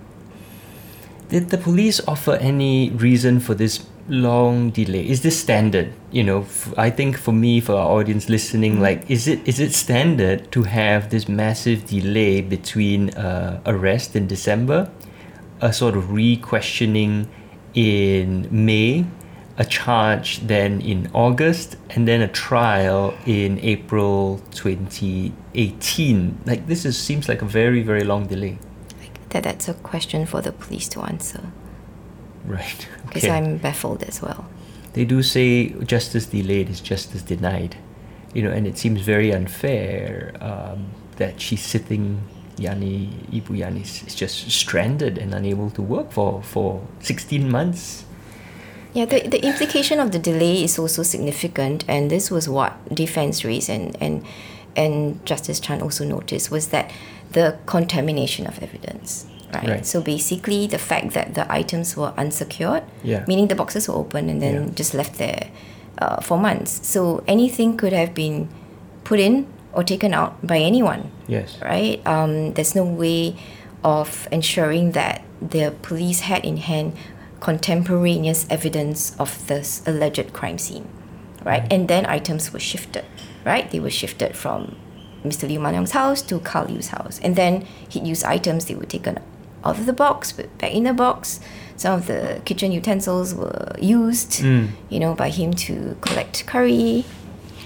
[1.32, 5.08] Did the police offer any reason for this long delay?
[5.08, 5.94] Is this standard?
[6.12, 8.82] You know, f- I think for me, for our audience listening, Mm-hmm.
[8.90, 14.28] like, is it is it standard to have this massive delay between uh, arrest in
[14.28, 14.92] December,
[15.62, 17.30] a sort of re-questioning
[17.74, 19.06] in May,
[19.58, 26.40] a charge then in August, and then a trial in April 2018?
[26.46, 28.58] Like, this is seems like a very very long delay.
[29.32, 31.42] That that's a question for the police to answer
[32.46, 32.88] Right.
[33.06, 34.46] because I'm baffled as well.
[34.94, 37.74] they do say justice delayed is justice denied
[38.36, 40.80] you know and it seems very unfair um,
[41.16, 42.20] that she's sitting
[42.58, 48.04] yani ibu yani is is just stranded and unable to work for for 16 months
[48.94, 53.46] Yeah, the, the implication of the delay is also significant, and this was what defense
[53.48, 54.26] raised and, and
[54.76, 56.92] and Justice Chan also noticed was that
[57.32, 59.26] the contamination of evidence.
[59.54, 59.68] Right.
[59.68, 59.86] Right.
[59.86, 63.26] So basically, the fact that the items were unsecured, Yeah.
[63.28, 64.70] meaning the boxes were open and then Yeah.
[64.76, 65.48] just left there
[65.98, 66.80] uh, for months.
[66.88, 68.48] So anything could have been
[69.04, 72.02] put in or taken out by anyone yes right?
[72.06, 73.36] Um, there's no way
[73.84, 76.94] of ensuring that the police had in hand
[77.40, 80.88] contemporaneous evidence of this alleged crime scene,
[81.44, 81.64] right?
[81.72, 83.06] And then items were shifted,
[83.46, 83.70] right?
[83.70, 84.76] They were shifted from
[85.24, 85.48] Mr.
[85.50, 87.20] Liew Mun Leong's house to Karl Liew's house.
[87.24, 89.18] And then he'd use items, they were taken
[89.64, 91.40] out of the box, put back in the box.
[91.78, 94.70] Some of the kitchen utensils were used, Mm.
[94.90, 97.06] you know, by him to collect curry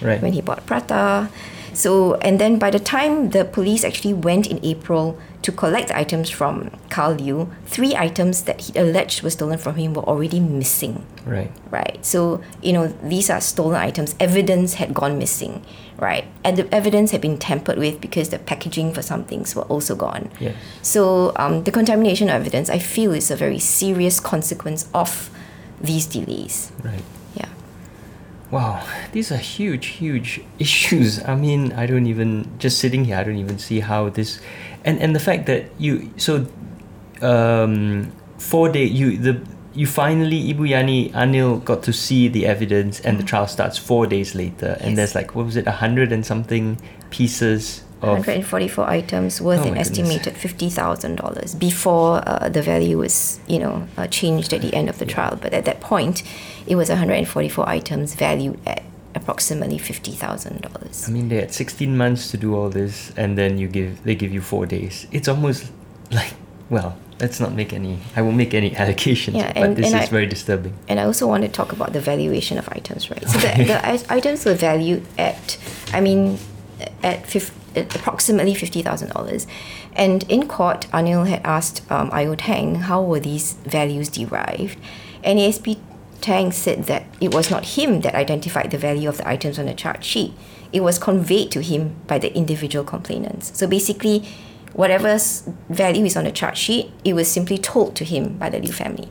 [0.02, 1.30] right when he bought prata.
[1.74, 6.30] So, and then by the time the police actually went in April to collect items
[6.30, 11.06] from Karl Liew, three items that he alleged were stolen from him were already missing.
[11.26, 11.52] Right.
[11.72, 12.00] Right.
[12.06, 14.16] So, you know, these are stolen items.
[14.20, 15.64] Evidence had gone missing,
[15.98, 16.26] right?
[16.44, 19.96] And the evidence had been tampered with because the packaging for some things were also
[19.96, 20.30] gone.
[20.40, 20.56] Yes.
[20.82, 25.30] So, um, the contamination of evidence, I feel, is a very serious consequence of
[25.80, 26.72] these delays.
[26.84, 27.04] Right.
[27.36, 27.50] Yeah.
[28.52, 31.24] Wow, these are huge, huge issues.
[31.24, 33.18] I mean, I don't even just sitting here.
[33.18, 34.40] I don't even see how this,
[34.84, 36.48] and and the fact that you so,
[37.22, 39.42] um, four day you the
[39.76, 44.08] you finally Ibu Yani Anil got to see the evidence, and the trial starts four
[44.08, 44.96] days later, and Yes.
[44.98, 46.78] there's like what was it, a hundred and something
[47.10, 53.58] pieces of 144 items worth Oh an estimated $50,000 before uh, the value was, you
[53.60, 55.38] know, uh, changed at the end of the trial.
[55.42, 56.22] But at that point,
[56.68, 58.84] it was 144 items valued at
[59.16, 61.08] approximately $50,000.
[61.08, 64.14] I mean, they had 16 months to do all this, and then you give they
[64.16, 65.08] give you four days.
[65.12, 65.72] It's almost
[66.12, 66.34] like,
[66.70, 68.00] well, let's not make any.
[68.16, 70.74] I won't make any allocations, Yeah, but and- this and is I- very disturbing.
[70.88, 73.28] And I also want to talk about the valuation of items, right?
[73.28, 73.64] So the,
[74.04, 75.58] the items were valued at,
[75.94, 76.38] I mean,
[77.04, 79.48] at, fif- at approximately fifty thousand dollars.
[79.94, 84.78] And in court, Anil had asked um, IO Tang how were these values derived,
[85.24, 85.78] and ASP
[86.22, 89.68] Tang said that it was not him that identified the value of the items on
[89.68, 90.34] the chart sheet.
[90.74, 93.58] It was conveyed to him by the individual complainants.
[93.58, 94.28] So basically,
[94.76, 95.18] whatever
[95.70, 98.74] value is on the chart sheet, it was simply told to him by the Liew
[98.74, 99.08] family.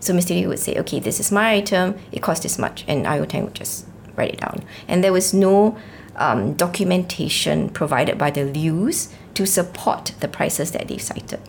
[0.00, 0.34] So Mr.
[0.36, 3.44] Liew would say, okay, this is my item, it cost this much, and IO Tang
[3.44, 4.64] would just write it down.
[4.88, 5.78] And there was no
[6.16, 11.40] um, documentation provided by the Liews to support the prices that they've cited.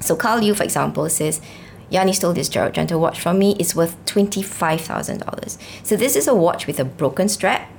[0.00, 1.40] So Karl Liew, for example, says,
[1.90, 3.54] Yani stole this Gerald Genta watch from me.
[3.60, 5.58] It's worth $25,000.
[5.84, 7.70] So this is a watch with a broken strap,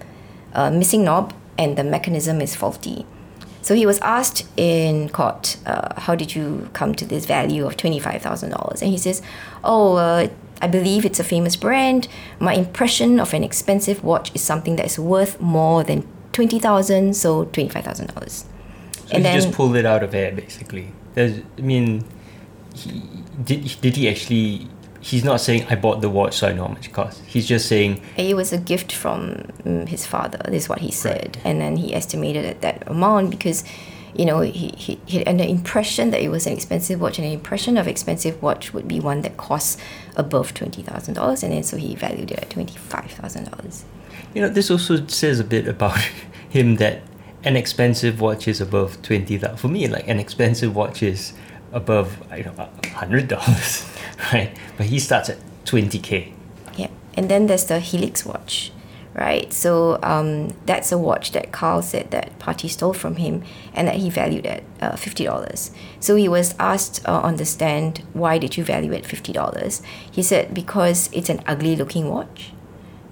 [0.54, 3.06] a missing knob, and the mechanism is faulty.
[3.63, 7.78] So he was asked in court, uh, how did you come to this value of
[7.78, 8.82] $25,000?
[8.82, 9.21] And he says,
[9.63, 10.28] oh, uh,
[10.62, 12.08] I believe it's a famous brand.
[12.39, 17.45] My impression of an expensive watch is something that is worth more than 20000 so
[17.45, 18.30] $25,000.
[18.30, 20.91] So he just pulled it out of air, basically.
[21.13, 22.06] There's, I mean,
[22.73, 23.02] he,
[23.43, 24.67] did did he actually?
[25.04, 27.22] He's not saying I bought the watch, so I know how much it costs.
[27.26, 29.34] He's just saying It was a gift from
[29.66, 30.39] mm, his father.
[30.46, 33.66] This is what he said, and then he estimated at that amount because,
[34.16, 37.28] you know, he, he, he had an impression that it was an expensive watch, and
[37.28, 39.76] an impression of expensive watch would be one that costs
[40.16, 43.84] above twenty thousand dollars, and then so he valued it at twenty five thousand dollars.
[44.34, 46.00] You know, this also says a bit about
[46.50, 47.02] him that
[47.44, 49.58] an expensive watch is above twenty thousand.
[49.58, 51.34] For me, like an expensive watch is
[51.73, 52.15] above
[52.93, 53.86] hundred dollars,
[54.33, 54.55] right?
[54.77, 56.33] But he starts at twenty k.
[56.77, 58.71] Yeah, and then there's the Helix watch,
[59.13, 59.51] right?
[59.51, 63.95] So um, that's a watch that Karl said that Parti stole from him, and that
[63.95, 65.71] he valued at uh, fifty dollars.
[65.99, 69.81] So he was asked uh, on the stand, "Why did you value it fifty dollars?"
[70.09, 72.53] He said, "Because it's an ugly-looking watch,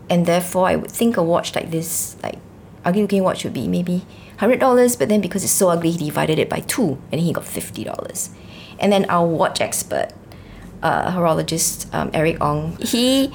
[0.10, 2.38] and therefore I would think a watch like this, like
[2.86, 4.06] ugly-looking watch, would be maybe
[4.38, 4.96] hundred dollars.
[4.96, 7.84] But then because it's so ugly, he divided it by two, and he got fifty
[7.84, 8.30] dollars."
[8.82, 10.10] And then our watch expert,
[10.82, 13.32] uh, horologist um, Eric Ong, he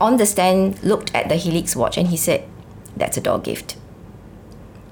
[0.00, 2.44] on the stand looked at the Helix watch and he said,
[2.96, 3.76] "That's a dog gift.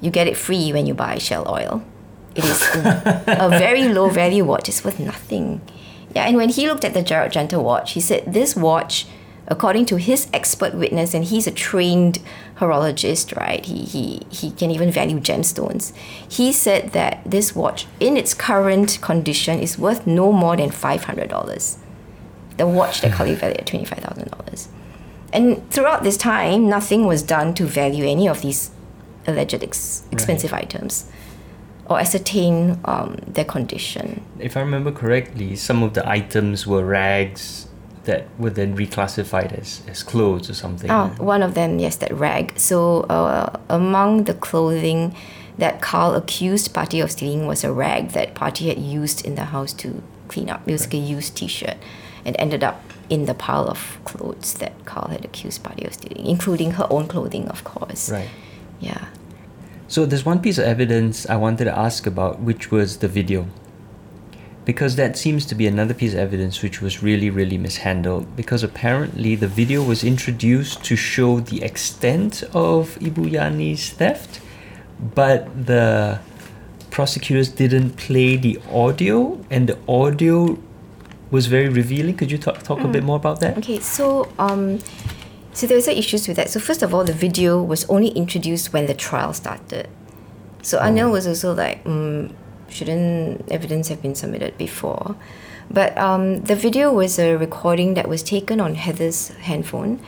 [0.00, 1.82] You get it free when you buy Shell oil.
[2.34, 4.68] It is a, very low value watch.
[4.68, 5.60] It's worth nothing."
[6.14, 9.06] Yeah, and when he looked at the Gerald Genta watch, he said, "This watch."
[9.50, 12.20] According to his expert witness, and he's a trained
[12.58, 13.64] horologist, right?
[13.66, 15.92] He, he, he can even value gemstones.
[16.30, 21.76] He said that this watch, in its current condition, is worth no more than $500
[22.60, 24.68] the watch that Khalid valued at twenty five thousand dollars.
[25.32, 28.70] And throughout this time, nothing was done to value any of these
[29.26, 31.10] alleged ex- expensive items
[31.86, 34.22] or ascertain um, their condition.
[34.38, 37.66] If I remember correctly, some of the items were rags
[38.04, 40.90] that were then reclassified as, as clothes or something.
[40.90, 42.58] Oh, one of them, yes, that rag.
[42.58, 45.14] So uh, among the clothing
[45.58, 49.44] that Karl accused Parti of stealing was a rag that Parti had used in the
[49.44, 50.66] house to clean up.
[50.66, 51.76] It was like a used T-shirt,
[52.24, 56.24] and ended up in the pile of clothes that Karl had accused Parti of stealing,
[56.24, 58.10] including her own clothing, of course.
[58.10, 58.28] Right.
[58.80, 59.06] Yeah.
[59.88, 63.48] So there's one piece of evidence I wanted to ask about, which was the video.
[64.70, 68.24] Because that seems to be another piece of evidence which was really, really mishandled.
[68.40, 72.32] Because apparently the video was introduced to show the extent
[72.70, 74.32] of Ibu Yani's theft,
[75.22, 75.40] but
[75.70, 75.86] the
[76.96, 79.16] prosecutors didn't play the audio,
[79.54, 80.36] and the audio
[81.34, 82.14] was very revealing.
[82.20, 83.58] Could you talk, talk a bit more about that?
[83.58, 84.06] Okay, so
[84.38, 84.78] um,
[85.52, 86.48] So there were some issues with that.
[86.48, 89.88] So first of all, the video was only introduced when the trial started.
[90.62, 92.32] So Anil was also like, mm,
[92.70, 95.16] shouldn't evidence have been submitted before?
[95.70, 100.00] But um, the video was a recording that was taken on Heather's handphone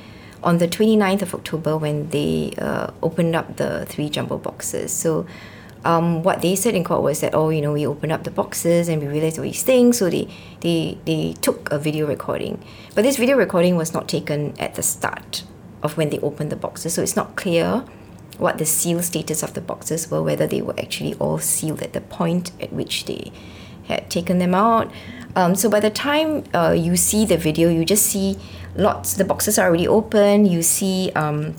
[0.43, 4.93] on the 29th of October when they uh, opened up the three jumbo boxes.
[4.93, 5.25] So
[5.85, 8.31] um, what they said in court was that, oh, you know, we opened up the
[8.31, 9.99] boxes and we realized all these things.
[9.99, 10.29] So they,
[10.61, 12.63] they, they took a video recording.
[12.95, 15.45] But this video recording was not taken at the start
[15.83, 16.95] of when they opened the boxes.
[16.95, 17.85] So it's not clear
[18.39, 21.93] what the seal status of the boxes were, whether they were actually all sealed at
[21.93, 23.33] the point at which they
[23.89, 24.91] had taken them out.
[25.35, 28.39] Um, so by the time uh, you see the video, you just see
[28.77, 30.47] lots, the boxes are already open.
[30.47, 31.55] You see um,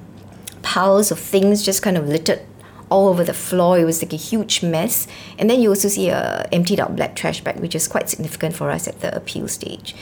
[0.62, 2.42] piles of things just kind of littered
[2.90, 3.80] all over the floor.
[3.80, 5.08] It was like a huge mess.
[5.40, 8.56] And then you also see a emptied out black trash bag, which is quite significant
[8.56, 9.96] for us at the appeal stage.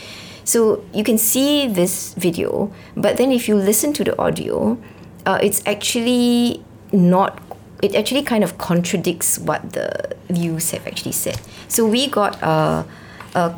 [0.44, 4.78] So you can see this video, but then if you listen to the audio,
[5.26, 7.42] uh, it's actually not.
[7.82, 11.42] It actually kind of contradicts what the views have actually said.
[11.68, 12.86] So we got a,
[13.34, 13.56] a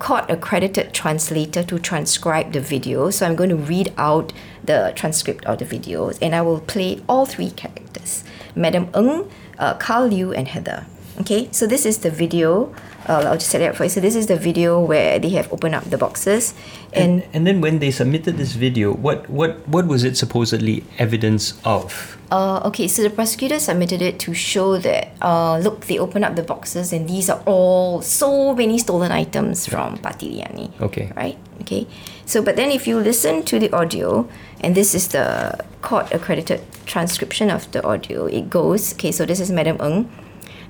[0.00, 3.10] court accredited translator to transcribe the video.
[3.10, 4.32] So I'm going to read out
[4.64, 8.24] the transcript of the videos and I will play all three characters
[8.56, 10.86] Madam Ng, uh, Karl Liew, and Heather.
[11.20, 12.74] Okay, so this is the video.
[13.08, 13.90] Uh, I'll just set it up for you.
[13.90, 16.54] So this is the video where they have opened up the boxes,
[16.92, 20.84] and And, and then when they submitted this video, what, what, what was it supposedly
[20.98, 22.18] evidence of?
[22.32, 26.34] Uh, okay, so the prosecutor submitted it to show that, uh, look, they opened up
[26.34, 30.72] the boxes and these are all so many stolen items from Parti Liyani.
[30.80, 31.12] Okay.
[31.14, 31.38] Right?
[31.60, 31.86] Okay.
[32.24, 34.28] So, but then if you listen to the audio,
[34.60, 39.38] and this is the court accredited transcription of the audio, it goes, okay, so this
[39.38, 40.10] is Madam Ng.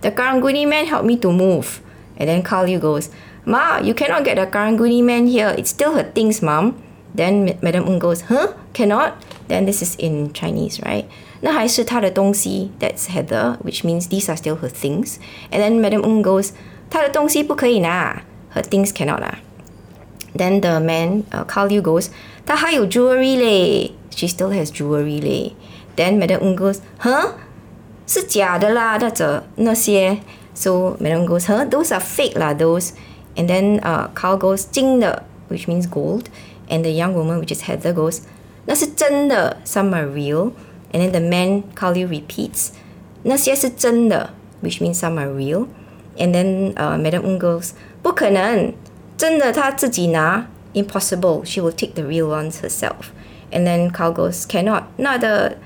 [0.02, 1.80] The Karanguni man helped me to move.
[2.18, 3.10] And then Carly goes,
[3.44, 5.54] Ma, you cannot get the Karanguni man here.
[5.56, 6.82] It's still her things, Mom.
[7.14, 8.54] Then Madam Ng goes, Huh?
[8.72, 9.14] Cannot?
[9.48, 11.04] Then this is in Chinese, right?
[11.40, 15.18] 那还是她的东西, that's Heather, which means these are still her things.
[15.50, 16.50] And then Madam Ng goes,
[16.90, 18.22] 她的东西不可以拿,
[18.54, 19.38] her things cannot 拿.
[20.34, 22.10] Then the man, uh, Karl Liew goes,
[22.88, 25.54] jewelry 嘞, she still has jewelry 嘞.
[25.96, 27.34] Then Madam Ng goes, Huh?
[28.06, 30.18] 是假的啦，那这那些。
[30.56, 31.66] so madam goes, huh?
[31.68, 32.94] Those are fake lah, those.
[33.36, 36.28] And then uh, Karl goes, 金的, which means gold.
[36.68, 38.22] And the young woman, which is Heather, goes,
[38.64, 39.58] 那是真的.
[39.64, 40.52] Some are real.
[40.92, 42.70] And then the man, Carly repeats,
[43.22, 44.30] 那些是真的,
[44.62, 45.68] which means some are real.
[46.16, 48.72] And then uh, Madam Ng goes, 不可能,
[49.18, 50.46] 真的她自己拿.
[50.76, 53.12] impossible, she will take the real ones herself.
[53.50, 55.56] And then Karl goes, cannot, 那的,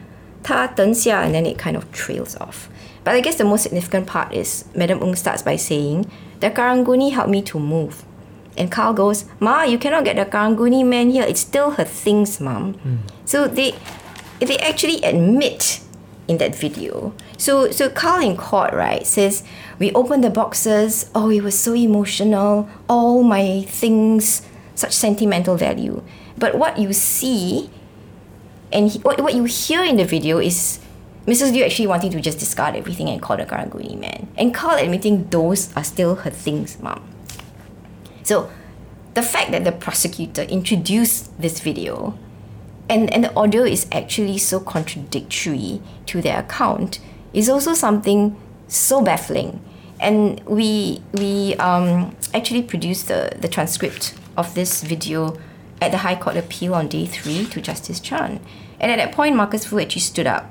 [0.43, 2.70] 她等下, and then it kind of trails off.
[3.05, 7.13] But I guess the most significant part is Madam Ng starts by saying, the Karanguni
[7.13, 8.05] helped me to move.
[8.57, 11.25] And Karl goes, Ma, you cannot get the Karanguni man here.
[11.25, 12.75] It's still her things, Mom.
[12.75, 12.97] Hmm.
[13.25, 13.75] So they
[14.41, 15.81] they actually admit
[16.29, 17.15] in that video.
[17.39, 19.45] So so Karl in court, right, says,
[19.79, 24.43] We opened the boxes, oh it was so emotional, all my things,
[24.75, 26.03] such sentimental value.
[26.37, 27.71] But what you see
[28.73, 30.81] and he, what, what you hear in the video is
[31.27, 31.53] Mrs.
[31.53, 34.29] Liew actually wanting to just discard everything and call the Karanguni man.
[34.37, 37.03] And Karl admitting those are still her things, mom.
[38.23, 38.51] So
[39.14, 42.18] the fact that the prosecutor introduced this video
[42.89, 46.99] and, and the audio is actually so contradictory to their account
[47.33, 49.62] is also something so baffling.
[50.01, 55.39] And we we um, actually produced the, the transcript of this video
[55.81, 58.41] at the High Court appeal on day three to Justice Chan.
[58.81, 60.51] And at that point, Marcus Foo actually stood up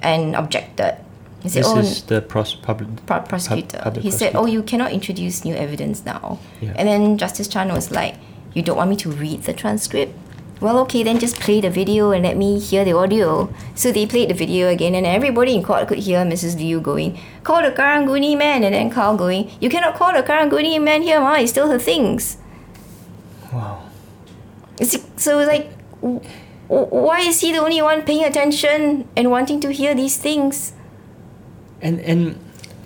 [0.00, 0.96] and objected.
[1.42, 3.78] He said, This "Oh, is the pros- public, pro- prosecutor.
[3.82, 6.72] pub- he said, "Oh, you cannot introduce new evidence now." Yeah.
[6.76, 8.14] And then Justice Chan was like,
[8.54, 10.12] "You don't want me to read the transcript?
[10.60, 14.06] Well, okay, then just play the video and let me hear the audio." So they
[14.06, 16.56] played the video again, and everybody in court could hear Mrs.
[16.56, 20.80] Liew going, "Call the Karanguni man," and then Karl going, "You cannot call the Karanguni
[20.80, 21.34] man here, ma.
[21.34, 22.38] It's still her things."
[23.52, 23.82] Wow.
[24.80, 25.68] It's, so like,
[26.68, 30.72] why is he the only one paying attention and wanting to hear these things?
[31.82, 32.38] And and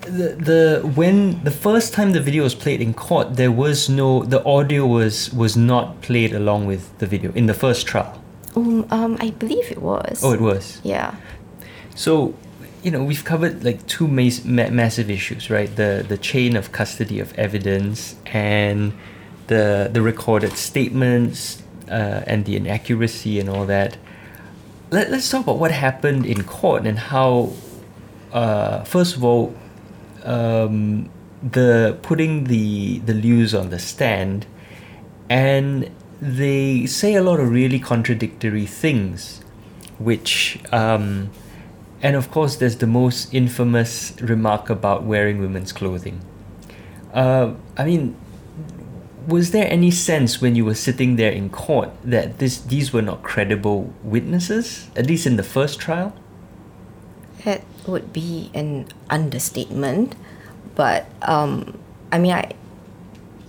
[0.03, 4.25] the the when the first time the video was played in court, there was no
[4.25, 8.21] the audio was was not played along with the video in the first trial.
[8.57, 10.23] Um, um, I believe it was.
[10.25, 10.81] Oh, it was.
[10.83, 11.15] yeah.
[11.95, 12.35] So,
[12.83, 15.75] you know, we've covered like two mas- ma- massive issues, right?
[15.75, 18.93] The the chain of custody of evidence and
[19.49, 23.97] the the recorded statements uh, and the inaccuracy and all that.
[24.91, 27.53] Let, let's talk about what happened in court and how,
[28.33, 29.55] uh, first of all,
[30.25, 31.11] um,
[31.43, 34.47] the putting the the Liews on the stand
[35.29, 39.41] and they say a lot of really contradictory things,
[39.99, 41.31] which, um,
[42.03, 46.21] and of course, there's the most infamous remark about wearing women's clothing.
[47.13, 48.17] Uh, I mean,
[49.29, 53.03] was there any sense when you were sitting there in court that this these were
[53.03, 56.15] not credible witnesses, at least in the first trial?
[57.45, 60.17] That would be an understatement,
[60.75, 61.79] but um,
[62.11, 62.53] I mean, I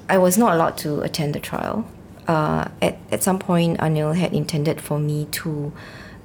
[0.10, 1.90] I was not allowed to attend the trial.
[2.28, 5.72] Uh, at at some point, Anil had intended for me to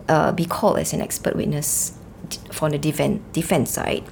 [0.08, 1.96] uh, be called as an expert witness
[2.50, 4.02] for the defense defense side.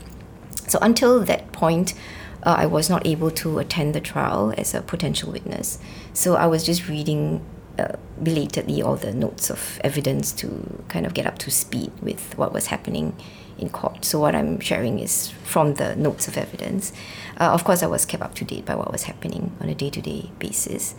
[0.69, 1.95] So until that point,
[2.43, 5.79] uh, I was not able to attend the trial as a potential witness.
[6.13, 7.45] So I was just reading
[7.79, 12.37] uh, belatedly all the notes of evidence to kind of get up to speed with
[12.37, 13.17] what was happening
[13.59, 14.05] in court.
[14.05, 16.93] So what I'm sharing is from the notes of evidence.
[17.41, 19.75] Uh, of course, I was kept up to date by what was happening on a
[19.75, 20.95] day-to-day basis,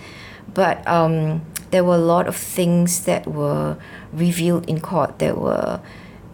[0.54, 3.78] but um, there were a lot of things that were
[4.12, 5.80] revealed in court that were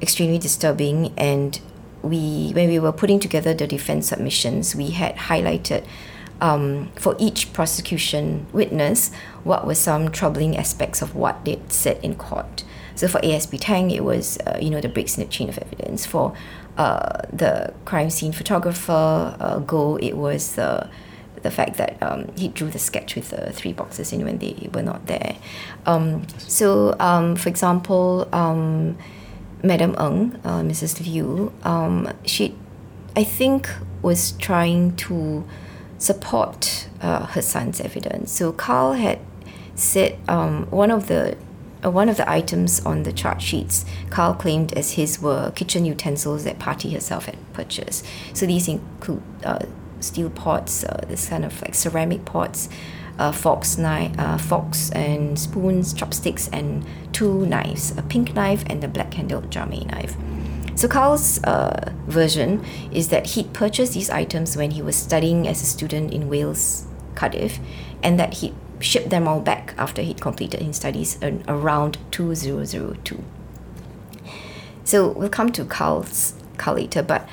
[0.02, 1.60] extremely disturbing and
[2.02, 5.86] we when we were putting together the defense submissions, we had highlighted
[6.42, 9.12] um, for each prosecution witness
[9.44, 12.64] what were some troubling aspects of what they said in court.
[12.96, 15.58] So for ASP Tang, it was uh, you know the breaks in the chain of
[15.58, 16.06] evidence.
[16.06, 16.34] For
[16.78, 20.90] uh, the crime scene photographer uh, Go, it was the
[21.42, 24.70] the fact that um, he drew the sketch with the three boxes in when they
[24.74, 25.38] were not there.
[25.86, 28.98] Um, so, um, for example, um,
[29.64, 31.02] Madam Ng, uh, Mrs.
[31.02, 32.56] Liew, um, she,
[33.16, 33.70] I think,
[34.02, 35.46] was trying to
[35.98, 38.32] support uh, her son's evidence.
[38.32, 39.20] So Karl had
[39.76, 41.38] said um, one of the
[41.84, 45.86] uh, one of the items on the chart sheets Karl claimed as his were kitchen
[45.86, 48.06] utensils that Parti herself had purchased.
[48.34, 49.66] So these include uh,
[50.02, 52.68] steel pots, uh, this kind of like ceramic pots,
[53.20, 58.84] uh, forks, knife, uh, forks and spoons, chopsticks, and two knives, a pink knife and
[58.84, 60.16] a black-handled Jame knife.
[60.76, 65.62] So Karl's uh, version is that he'd purchased these items when he was studying as
[65.62, 67.60] a student in Wales, Cardiff,
[68.02, 73.22] and that he shipped them all back after he'd completed his studies in around 2002.
[74.86, 77.28] So we'll come to Karl's Karl later, but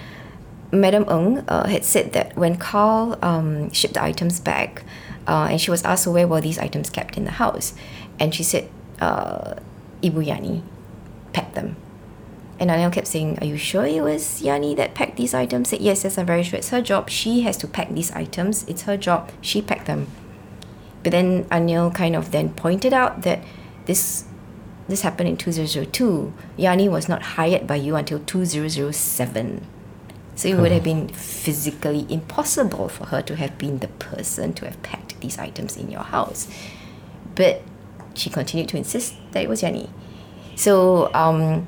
[0.72, 4.82] Madam Ng uh, had said that when Karl um, shipped the items back,
[5.26, 7.74] uh, and she was asked where were these items kept in the house,
[8.18, 8.68] and she said,
[9.00, 9.54] uh,
[10.02, 10.62] "Ibu Yani
[11.32, 11.76] packed them."
[12.58, 15.80] And Anil kept saying, "Are you sure it was Yani that packed these items?" Said,
[15.80, 16.58] "Yes, yes, I'm very sure.
[16.58, 17.10] It's her job.
[17.10, 18.64] She has to pack these items.
[18.68, 19.30] It's her job.
[19.40, 20.06] She packed them."
[21.02, 23.40] But then Anil kind of then pointed out that
[23.84, 24.24] this
[24.88, 26.32] this happened in 2002.
[26.58, 29.66] Yani was not hired by you until 2007.
[30.36, 34.66] So it would have been physically impossible for her to have been the person to
[34.66, 36.46] have packed these items in your house.
[37.34, 37.62] But
[38.14, 39.88] she continued to insist that it was Yani.
[40.54, 41.66] So um,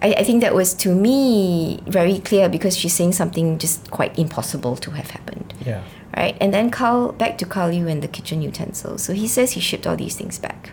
[0.00, 4.18] I, I think that was to me very clear because she's saying something just quite
[4.18, 5.52] impossible to have happened.
[5.64, 5.82] Yeah.
[6.16, 6.38] Right?
[6.40, 9.02] And then Karl, back to Karl Liew and the kitchen utensils.
[9.02, 10.70] So he says he shipped all these things back.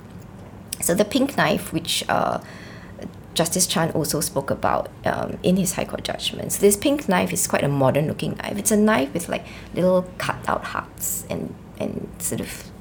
[0.81, 2.39] So the pink knife, which uh,
[3.35, 6.53] Justice Chan also spoke about um, in his High Court judgment.
[6.53, 8.57] So this pink knife is quite a modern looking knife.
[8.57, 12.71] It's a knife with like little cut out hearts and, and sort of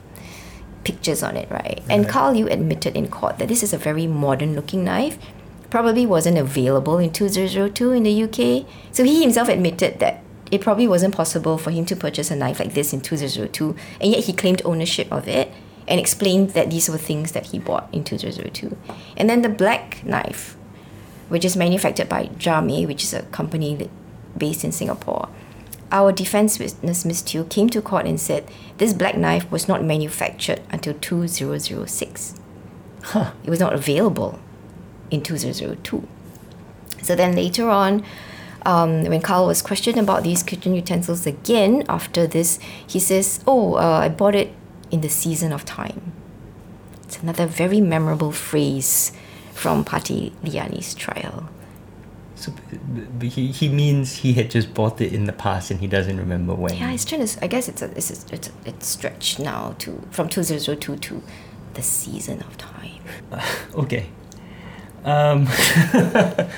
[0.85, 1.83] pictures on it, right?
[1.91, 5.19] And Karl Liew admitted in court that this is a very modern looking knife.
[5.71, 8.67] Probably wasn't available in 2002 in the UK.
[8.93, 12.61] So he himself admitted that it probably wasn't possible for him to purchase a knife
[12.61, 15.51] like this in 2002, and yet he claimed ownership of it
[15.87, 18.77] and explained that these were things that he bought in 2002.
[19.17, 20.57] And then the black knife,
[21.29, 23.91] which is manufactured by Jame, which is a company that,
[24.37, 25.29] based in Singapore.
[25.93, 27.23] Our defense witness, Ms.
[27.23, 32.35] Tew, came to court and said this black knife was not manufactured until 2006.
[33.03, 33.33] Huh.
[33.45, 34.41] It was not available
[35.11, 36.09] in 2002.
[37.03, 38.03] So then later on,
[38.65, 43.75] um, when Karl was questioned about these kitchen utensils again after this, he says, Oh,
[43.75, 44.55] uh, I bought it
[44.91, 46.13] in the season of time.
[47.05, 49.13] It's another very memorable phrase
[49.53, 51.49] from Parti Liyani's trial.
[52.35, 52.53] So
[53.21, 56.55] he, he means he had just bought it in the past and he doesn't remember
[56.55, 56.75] when.
[56.77, 57.45] Yeah, it's trying to.
[57.45, 60.59] I guess it's a, it's a, it's, a, it's stretched now to from two zero
[60.59, 61.23] zero two to
[61.75, 63.03] the season of time.
[63.75, 64.07] okay.
[65.05, 65.47] Um,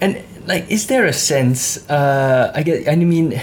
[0.00, 1.88] and like, is there a sense?
[1.88, 2.88] Uh, I get.
[2.88, 3.40] I mean,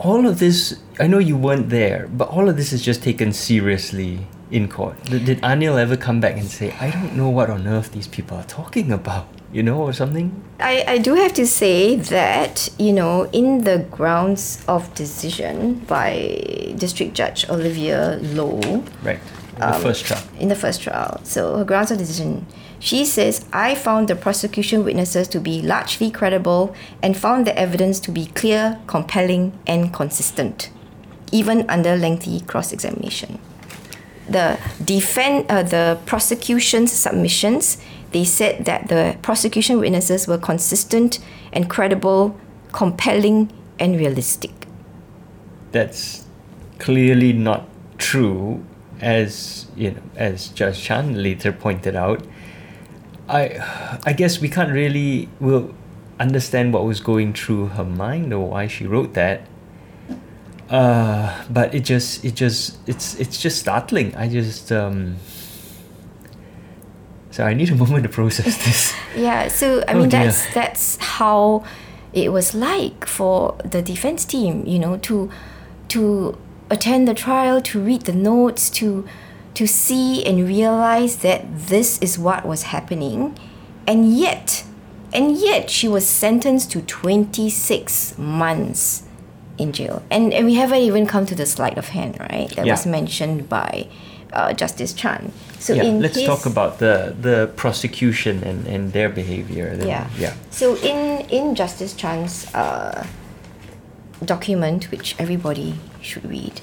[0.00, 0.80] all of this.
[0.98, 5.02] I know you weren't there, but all of this is just taken seriously in court?
[5.04, 8.08] Did, did Anil ever come back and say, I don't know what on earth these
[8.08, 9.28] people are talking about?
[9.52, 10.44] You know, or something?
[10.60, 16.74] I, I do have to say that, you know, in the grounds of decision by
[16.78, 18.60] District Judge Olivia Low,
[19.02, 19.18] Right.
[19.54, 20.22] In the um, first trial.
[20.38, 21.20] in the first trial.
[21.24, 22.46] So her grounds of decision,
[22.80, 28.00] she says, I found the prosecution witnesses to be largely credible and found the evidence
[28.00, 30.70] to be clear, compelling, and consistent,
[31.30, 33.38] even under lengthy cross-examination.
[34.28, 37.76] The defend, uh, the prosecution's submissions,
[38.12, 41.18] they said that the prosecution witnesses were consistent
[41.52, 42.38] and credible,
[42.72, 44.52] compelling, and realistic.
[45.72, 46.24] That's
[46.78, 47.68] clearly not
[47.98, 48.64] true,
[49.00, 52.24] as you know, as Judge Chan later pointed out.
[53.30, 55.74] I, I guess we can't really will
[56.18, 59.46] understand what was going through her mind or why she wrote that.
[60.68, 64.14] Uh, but it just it just it's it's just startling.
[64.16, 65.16] I just um.
[67.30, 68.94] So I need a moment to process this.
[69.16, 70.24] Yeah, so I Oh mean dear.
[70.24, 71.64] that's that's how
[72.12, 75.30] it was like for the defense team, you know, to
[75.88, 76.36] to
[76.70, 79.04] attend the trial, to read the notes, to
[79.54, 83.38] to see and realize that this is what was happening.
[83.86, 84.64] And yet,
[85.12, 89.02] and yet she was sentenced to 26 months
[89.58, 90.02] in jail.
[90.10, 92.48] And, and we haven't even come to the sleight of hand, right?
[92.56, 92.72] That Yeah.
[92.72, 93.88] was mentioned by
[94.32, 95.32] uh, Justice Chan.
[95.58, 99.76] So yeah, let's his, talk about the the prosecution and, and their behavior.
[99.76, 99.88] then.
[99.88, 100.08] yeah.
[100.16, 100.34] yeah.
[100.50, 103.04] So in in Justice Chan's uh,
[104.24, 106.60] document, which everybody should read,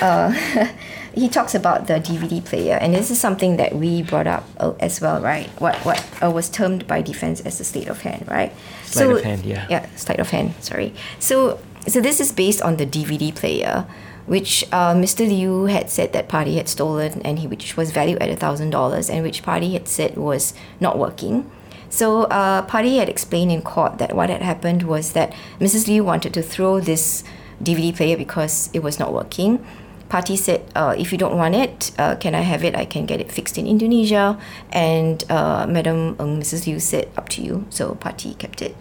[0.00, 0.32] uh,
[1.16, 4.74] he talks about the DVD player, and this is something that we brought up uh,
[4.78, 5.48] as well, right?
[5.58, 8.52] What what uh, was termed by defense as the state of hand, right?
[8.84, 9.66] Sleight of hand, yeah.
[9.70, 10.54] Yeah, sleight of hand.
[10.60, 10.92] Sorry.
[11.18, 11.58] So
[11.88, 13.86] so this is based on the DVD player.
[14.26, 15.24] Which uh, Mr.
[15.24, 18.70] Liew had said that Parti had stolen, and he, which was valued at a thousand
[18.70, 21.48] dollars, and which Parti had said was not working.
[21.90, 25.86] So, uh, Parti had explained in court that what had happened was that Mrs.
[25.86, 27.22] Liew wanted to throw this
[27.62, 29.64] DVD player because it was not working.
[30.08, 32.76] Parti said, uh, if you don't want it, uh, can I have it?
[32.76, 34.38] I can get it fixed in Indonesia.
[34.70, 36.66] And uh, Madam um, Mrs.
[36.66, 37.66] Liew said, up to you.
[37.70, 38.76] So, Parti kept it.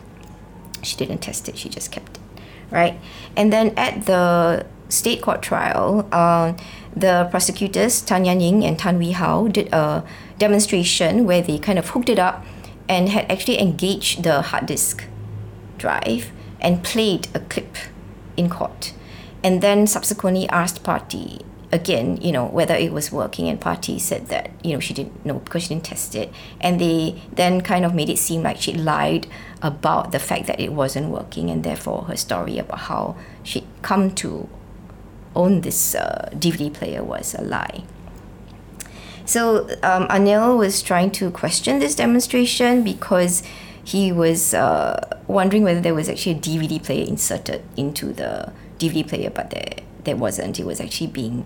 [0.83, 2.43] She didn't test it, she just kept it.
[2.69, 2.99] Right?
[3.35, 6.53] And then at the state court trial, uh,
[6.95, 10.03] the prosecutors, Tan Yan Ying and Tan Wee Hao, did a
[10.37, 12.45] demonstration where they kind of hooked it up
[12.87, 15.05] and had actually engaged the hard disk
[15.77, 17.77] drive and played a clip
[18.37, 18.93] in court.
[19.45, 21.39] And then subsequently asked Parti
[21.71, 25.23] again, you know, whether it was working and Parti said that, you know, she didn't
[25.23, 26.33] know because she didn't test it.
[26.59, 29.27] And they then kind of made it seem like she lied
[29.61, 34.15] about the fact that it wasn't working and therefore her story about how she'd come
[34.15, 34.49] to
[35.35, 37.83] own this uh, DVD player was a lie.
[39.25, 43.43] So um, Anil was trying to question this demonstration because
[43.83, 49.07] he was uh, wondering whether there was actually a DVD player inserted into the DVD
[49.07, 50.59] player, but there there wasn't.
[50.59, 51.45] It was actually being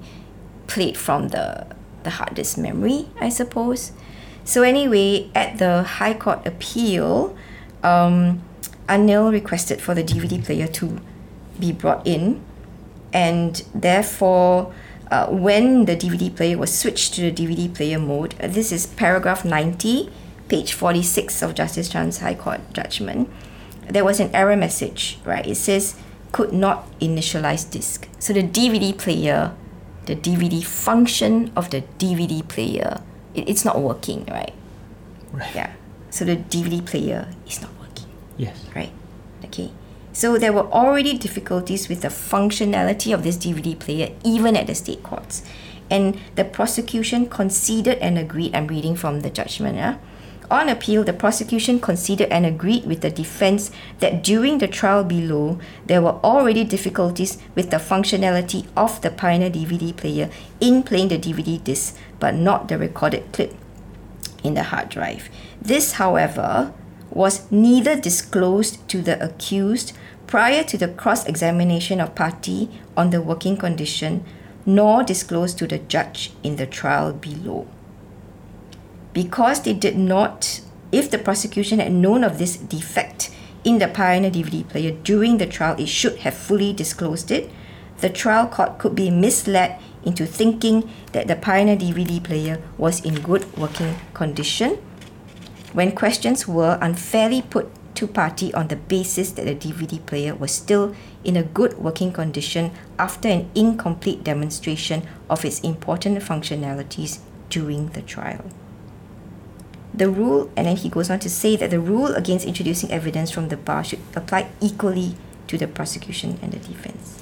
[0.68, 1.68] played from the
[2.04, 3.92] the hard disk memory, I suppose.
[4.44, 7.36] So anyway, at the High Court appeal,
[7.84, 8.42] um,
[8.88, 11.00] Anil requested for the DVD player to
[11.60, 12.42] be brought in
[13.14, 14.74] and therefore
[15.12, 18.86] uh, when the DVD player was switched to the DVD player mode, uh, this is
[18.86, 20.12] paragraph 90,
[20.48, 23.30] page 46 of Justice Chan's High Court judgment,
[23.88, 25.46] there was an error message, right?
[25.46, 25.96] It says
[26.32, 28.08] could not initialize disk.
[28.20, 29.54] So the DVD player,
[30.06, 33.02] the DVD function of the DVD player,
[33.34, 34.54] it, it's not working, right?
[35.32, 35.56] Right.
[35.56, 35.74] Yeah.
[36.10, 38.08] So the DVD player is not working
[38.38, 38.66] Yes.
[38.76, 38.92] right?
[39.46, 39.72] Okay.
[40.14, 44.76] So there were already difficulties with the functionality of this DVD player, even at the
[44.76, 45.44] state courts.
[45.90, 48.56] And the prosecution conceded and agreed.
[48.56, 49.76] I'm reading from the judgment.
[49.76, 49.98] Yeah?
[50.52, 53.70] On appeal, the prosecution conceded and agreed with the defense
[54.00, 59.52] that during the trial below, there were already difficulties with the functionality of the Pioneer
[59.52, 60.30] DVD player
[60.60, 63.54] in playing the DVD disc, but not the recorded clip
[64.44, 65.30] in the hard drive.
[65.62, 66.74] This, however,
[67.12, 69.94] was neither disclosed to the accused
[70.26, 74.24] prior to the cross examination of Parti on the working condition,
[74.66, 77.68] nor disclosed to the judge in the trial below.
[79.14, 83.32] Because they did not, if the prosecution had known of this defect
[83.64, 87.50] in the Pioneer DVD player during the trial, it should have fully disclosed it.
[88.00, 93.16] The trial court could be misled into thinking that the Pioneer DVD player was in
[93.22, 94.78] good working condition
[95.74, 100.52] when questions were unfairly put to Parti on the basis that the DVD player was
[100.52, 107.90] still in a good working condition after an incomplete demonstration of its important functionalities during
[107.90, 108.46] the trial.
[110.00, 113.32] The rule, and then he goes on to say that the rule against introducing evidence
[113.32, 115.16] from the bar should apply equally
[115.48, 117.20] to the prosecution and the defense.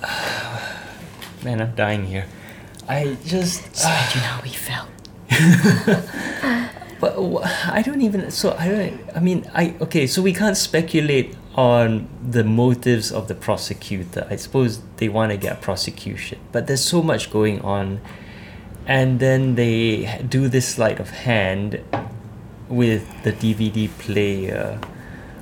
[1.44, 2.26] Man, I'm dying here.
[2.88, 3.66] I just.
[3.82, 4.88] Imagine uh, how we felt.
[7.00, 7.16] but
[7.66, 8.30] I don't even.
[8.30, 9.00] So I don't.
[9.16, 10.06] I mean, I okay.
[10.06, 14.24] So we can't speculate on the motives of the prosecutor.
[14.30, 18.00] I suppose they want to get prosecution, but there's so much going on,
[18.86, 21.82] and then they do this sleight of hand
[22.68, 24.80] with the DVD player,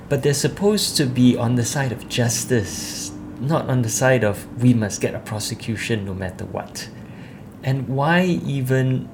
[0.09, 4.45] but they're supposed to be on the side of justice, not on the side of
[4.61, 6.89] we must get a prosecution no matter what.
[7.63, 9.09] And why even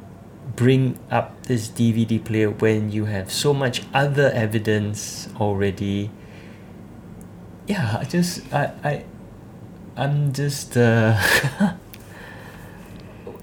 [0.55, 6.11] bring up this DVD player when you have so much other evidence already?
[7.67, 9.05] Yeah, I just I I
[9.97, 11.19] I'm just uh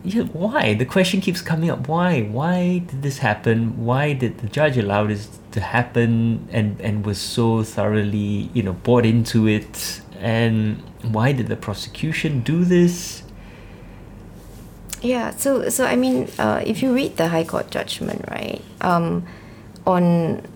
[0.05, 0.75] yeah, why?
[0.75, 1.87] The question keeps coming up.
[1.89, 2.23] Why?
[2.23, 3.85] Why did this happen?
[3.85, 8.73] Why did the judge allow this to happen and, and was so thoroughly, you know,
[8.73, 10.01] bought into it?
[10.19, 13.23] And why did the prosecution do this?
[15.03, 19.27] Yeah, so so I mean, uh, if you read the High Court judgment, right, um,
[19.85, 20.47] on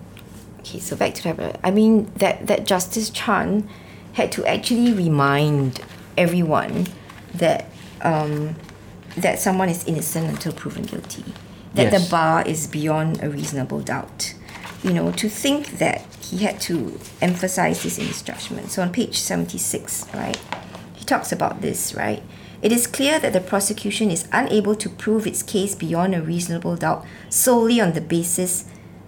[0.61, 1.61] okay, so back to that.
[1.65, 3.69] I mean that that Justice Chan
[4.13, 5.81] had to actually remind
[6.17, 6.87] everyone
[7.35, 7.67] that
[8.03, 8.55] um,
[9.17, 11.25] that someone is innocent until proven guilty,
[11.75, 12.05] that yes.
[12.05, 14.35] the bar is beyond a reasonable doubt.
[14.83, 18.71] You know, to think that he had to emphasize this in his judgment.
[18.71, 20.39] So on page seventy six, right,
[20.95, 22.23] he talks about this, right
[22.63, 26.77] it is clear that the prosecution is unable to prove its case beyond a reasonable
[26.77, 28.65] doubt solely on the basis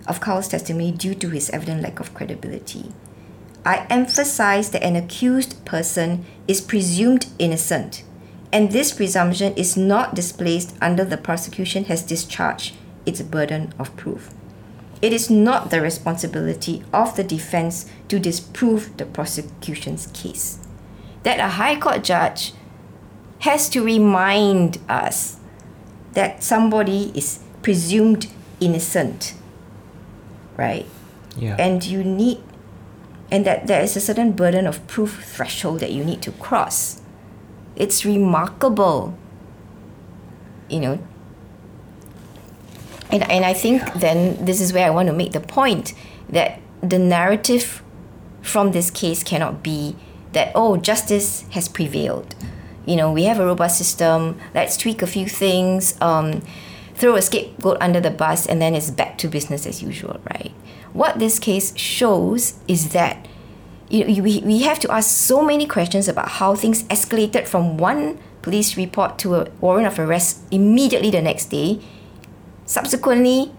[0.07, 2.93] of Karl's testimony due to his evident lack of credibility.
[3.65, 8.03] I emphasize that an accused person is presumed innocent,
[8.53, 12.75] and this presumption is not displaced until the prosecution has discharged
[13.05, 14.31] its burden of proof.
[15.01, 20.59] It is not the responsibility of the defense to disprove the prosecution's case.
[21.23, 22.53] That a high court judge
[23.41, 25.37] has to remind us
[26.15, 28.27] that somebody is presumed
[28.61, 29.35] innocent,
[30.57, 30.87] right?
[31.37, 31.55] Yeah.
[31.59, 32.43] And you need,
[33.31, 36.98] and that there is a certain burden of proof threshold that you need to cross.
[37.79, 39.17] It's remarkable,
[40.69, 40.99] you know.
[43.11, 45.95] And, and I think then this is where I want to make the point
[46.29, 47.83] that the narrative
[48.43, 49.97] from this case cannot be
[50.33, 52.35] that, oh, justice has prevailed
[52.89, 56.41] you know, we have a robust system, let's tweak a few things, um,
[56.95, 60.53] throw a scapegoat under the bus, and then it's back to business as usual, right?
[60.95, 63.29] What this case shows is that
[63.91, 68.19] you we, we have to ask so many questions about how things escalated from one
[68.43, 71.81] police report to a warrant of arrest immediately the next day.
[72.67, 73.53] Subsequently,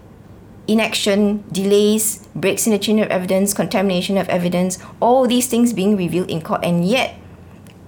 [0.66, 5.96] inaction, delays, breaks in the chain of evidence, contamination of evidence, all these things being
[5.96, 7.16] revealed in court, and yet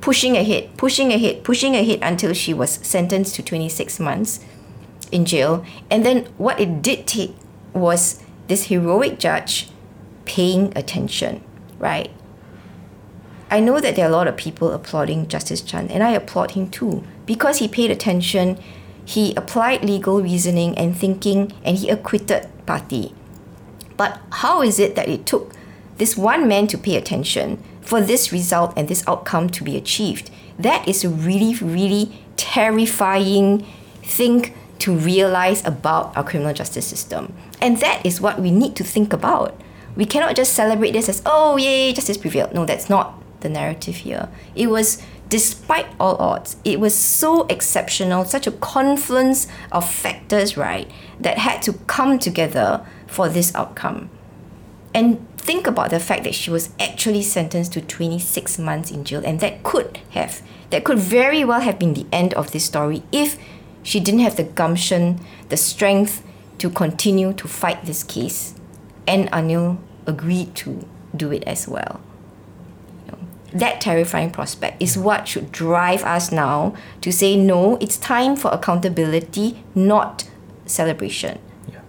[0.01, 4.41] pushing ahead, pushing ahead, pushing ahead until she was sentenced to 26 months
[5.13, 5.65] in jail.
[5.91, 7.37] And then what it did take
[7.73, 9.71] was this heroic judge
[10.25, 11.43] paying attention,
[11.79, 12.11] right?
[13.53, 16.53] I know that there are a lot of people applauding Justice Chan, and I applaud
[16.53, 18.59] him too because he paid attention,
[19.05, 23.15] he applied legal reasoning and thinking, and he acquitted Parti.
[23.97, 25.53] But how is it that it took
[25.99, 30.31] this one man to pay attention for this result and this outcome to be achieved.
[30.59, 33.67] That is a really, really terrifying
[34.03, 37.33] thing to realize about our criminal justice system.
[37.61, 39.61] And that is what we need to think about.
[39.95, 42.55] We cannot just celebrate this as, oh, yay, justice prevailed.
[42.55, 44.29] No, that's not the narrative here.
[44.55, 50.91] It was, despite all odds, it was so exceptional, such a confluence of factors, right,
[51.21, 54.11] that had to come together for this outcome.
[54.95, 59.23] And think about the fact that she was actually sentenced to 26 months in jail
[59.25, 60.41] and that could have
[60.71, 63.37] that could very well have been the end of this story if
[63.83, 65.19] she didn't have the gumption
[65.49, 66.23] the strength
[66.59, 68.55] to continue to fight this case
[69.09, 70.87] and anil agreed to
[71.17, 72.01] do it as well
[73.53, 78.51] that terrifying prospect is what should drive us now to say no it's time for
[78.51, 80.29] accountability not
[80.67, 81.39] celebration
[81.71, 81.81] yeah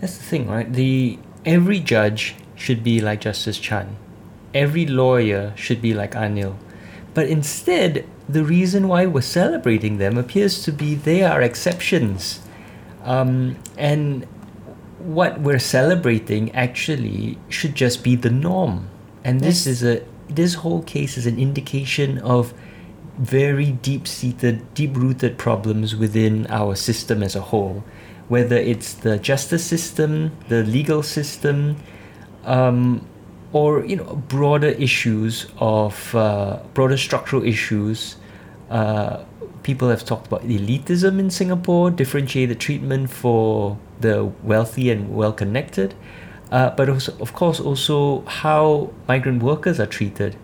[0.00, 3.96] that's the thing right the every judge should be like Justice Chan.
[4.52, 6.56] Every lawyer should be like Anil.
[7.14, 12.40] But instead, the reason why we're celebrating them appears to be they are exceptions.
[13.04, 14.26] Um, and
[14.98, 18.88] what we're celebrating actually should just be the norm.
[19.24, 19.66] And this Yes.
[19.66, 22.54] is a this whole case is an indication of
[23.18, 27.84] very deep seated, deep rooted problems within our system as a whole.
[28.28, 31.76] Whether it's the justice system, the legal system,
[32.44, 33.06] um,
[33.52, 38.16] or you know broader issues of uh, broader structural issues.
[38.70, 39.24] Uh,
[39.62, 45.94] people have talked about elitism in Singapore, differentiated treatment for the wealthy and well connected,
[46.50, 50.36] uh, but also, of course also how migrant workers are treated,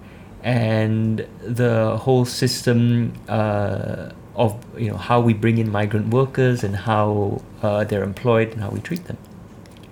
[0.43, 6.77] and the whole system uh, of you know how we bring in migrant workers and
[6.77, 9.17] how uh, they're employed and how we treat them.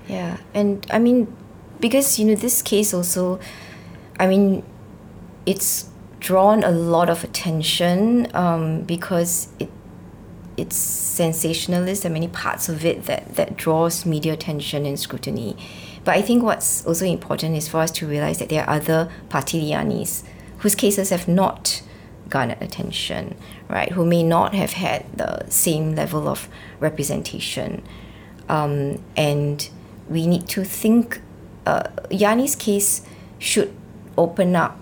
[0.09, 1.35] Yeah, and I mean,
[1.81, 3.41] because you know this case also,
[4.19, 4.63] I mean,
[5.47, 5.89] it's
[6.21, 9.71] drawn a lot of attention um, because it
[10.57, 12.05] it's sensationalist.
[12.05, 15.57] Are many parts of it that that draws media attention and scrutiny.
[16.05, 19.11] But I think what's also important is for us to realize that there are other
[19.29, 20.25] Parti Liyanis
[20.59, 21.83] whose cases have not
[22.29, 23.37] garnered attention,
[23.69, 23.93] right?
[23.93, 26.49] Who may not have had the same level of
[26.81, 27.83] representation.
[28.49, 29.69] Um, and
[30.09, 31.21] we need to think
[31.67, 33.03] uh, Yani's case
[33.39, 33.75] should
[34.17, 34.79] open up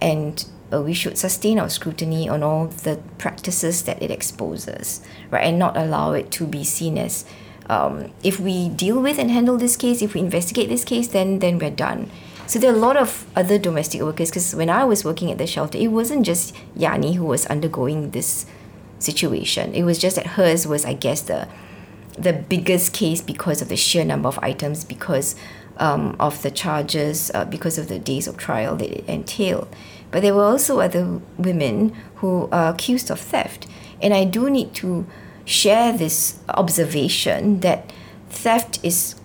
[0.00, 5.00] and uh, we should sustain our scrutiny on all the practices that it exposes,
[5.30, 5.44] right?
[5.44, 7.24] And not allow it to be seen as
[7.70, 11.38] um, if we deal with and handle this case, if we investigate this case, then
[11.38, 12.10] then we're done.
[12.48, 15.38] So there are a lot of other domestic workers because when I was working at
[15.38, 18.44] the shelter, it wasn't just Yani who was undergoing this
[18.98, 19.72] situation.
[19.72, 21.46] It was just that hers was, I guess, the
[22.18, 25.36] the biggest case because of the sheer number of items, because
[25.76, 29.68] um, of the charges, uh, because of the days of trial that it entailed.
[30.10, 33.68] But there were also other women who are accused of theft.
[34.02, 35.06] And I do need to
[35.44, 37.92] share this observation that
[38.28, 39.16] theft is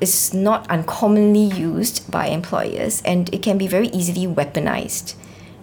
[0.00, 5.14] is not uncommonly used by employers and it can be very easily weaponized.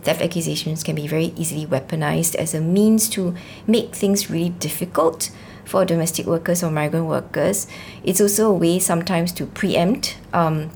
[0.03, 3.35] Theft accusations can be very easily weaponized as a means to
[3.65, 5.31] make things really difficult
[5.65, 7.67] for domestic workers or migrant workers.
[8.03, 10.69] It's also a way sometimes to preempt um,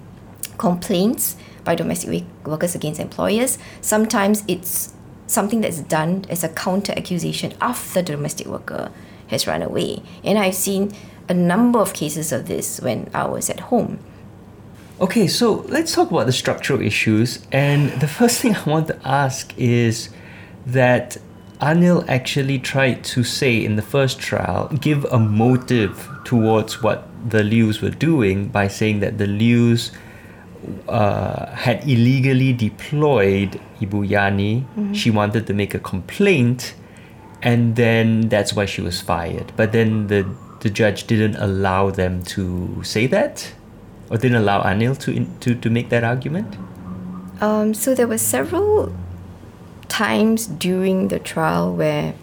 [0.58, 3.58] complaints by domestic workers against employers.
[3.80, 4.94] Sometimes it's
[5.32, 8.92] something that's done as a counter accusation after the domestic worker
[9.28, 10.04] has run away.
[10.24, 10.92] And I've seen
[11.30, 14.00] a number of cases of this when I was at home.
[15.00, 17.46] Okay, so let's talk about the structural issues.
[17.52, 20.10] And the first thing I want to ask is
[20.66, 21.18] that
[21.60, 27.44] Anil actually tried to say in the first trial, give a motive towards what the
[27.44, 29.92] Liews were doing by saying that the Liews
[30.88, 34.96] uh, had illegally deployed Ibu Yani.
[34.96, 36.74] She wanted to make a complaint,
[37.42, 39.52] and then that's why she was fired.
[39.56, 40.26] But then the
[40.62, 43.52] the judge didn't allow them to say that,
[44.10, 46.56] or didn't allow Anil to in, to to make that argument.
[47.42, 48.94] Um, so there were several
[49.88, 52.14] times during the trial where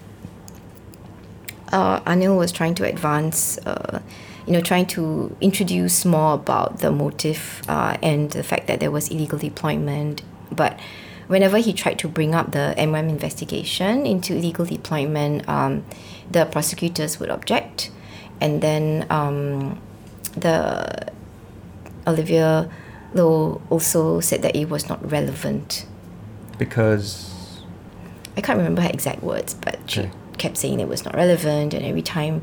[1.73, 4.01] uh, Anil was trying to advance, uh,
[4.49, 8.91] you know, trying to introduce more about the motive uh, and the fact that there
[8.91, 10.23] was illegal deployment.
[10.51, 10.81] But
[11.27, 15.85] whenever he tried to bring up the MRM investigation into illegal deployment, um,
[16.31, 17.91] the prosecutors would object,
[18.41, 19.79] and then um,
[20.35, 21.13] the
[22.07, 22.71] Olivia
[23.13, 25.85] Low also said that it was not relevant.
[26.57, 27.61] Because
[28.35, 30.11] I can't remember her exact words, but she Okay.
[30.39, 32.41] kept saying it was not relevant, and every time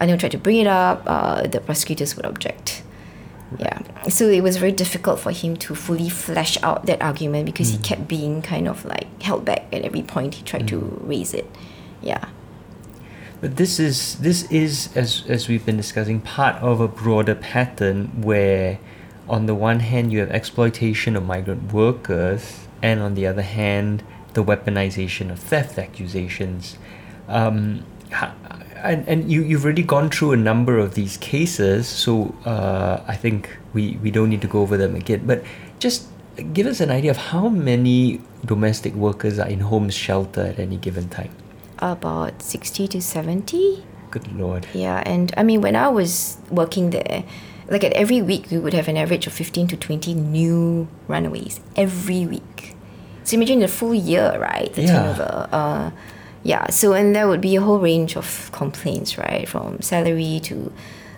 [0.00, 2.82] Anil tried to bring it up, uh, the prosecutors would object.
[3.58, 3.78] Yeah,
[4.08, 7.78] so it was very difficult for him to fully flesh out that argument because he
[7.78, 11.46] kept being kind of like held back at every point he tried to raise it.
[12.02, 12.24] Yeah.
[13.40, 18.22] But this is this is as as we've been discussing part of a broader pattern
[18.22, 18.78] where
[19.28, 24.02] on the one hand you have exploitation of migrant workers and on the other hand
[24.32, 26.76] the weaponization of theft accusations.
[27.28, 28.34] Um, ha-
[28.84, 33.16] and, and you, you've already gone through a number of these cases, so uh, I
[33.16, 35.26] think we, we don't need to go over them again.
[35.26, 35.42] But
[35.78, 36.06] just
[36.52, 40.76] give us an idea of how many domestic workers are in homes shelter at any
[40.76, 41.30] given time.
[41.78, 43.84] About 60 to 70.
[44.10, 44.66] Good lord.
[44.74, 47.24] Yeah, and I mean, when I was working there,
[47.68, 51.60] like at every week, we would have an average of 15 to 20 new runaways
[51.76, 52.76] every week.
[53.24, 54.72] So imagine the full year, right?
[54.74, 54.92] The Yeah.
[54.92, 55.48] turnover.
[55.50, 55.90] Uh,
[56.44, 59.48] yeah, so and there would be a whole range of complaints, right?
[59.48, 60.72] From salary to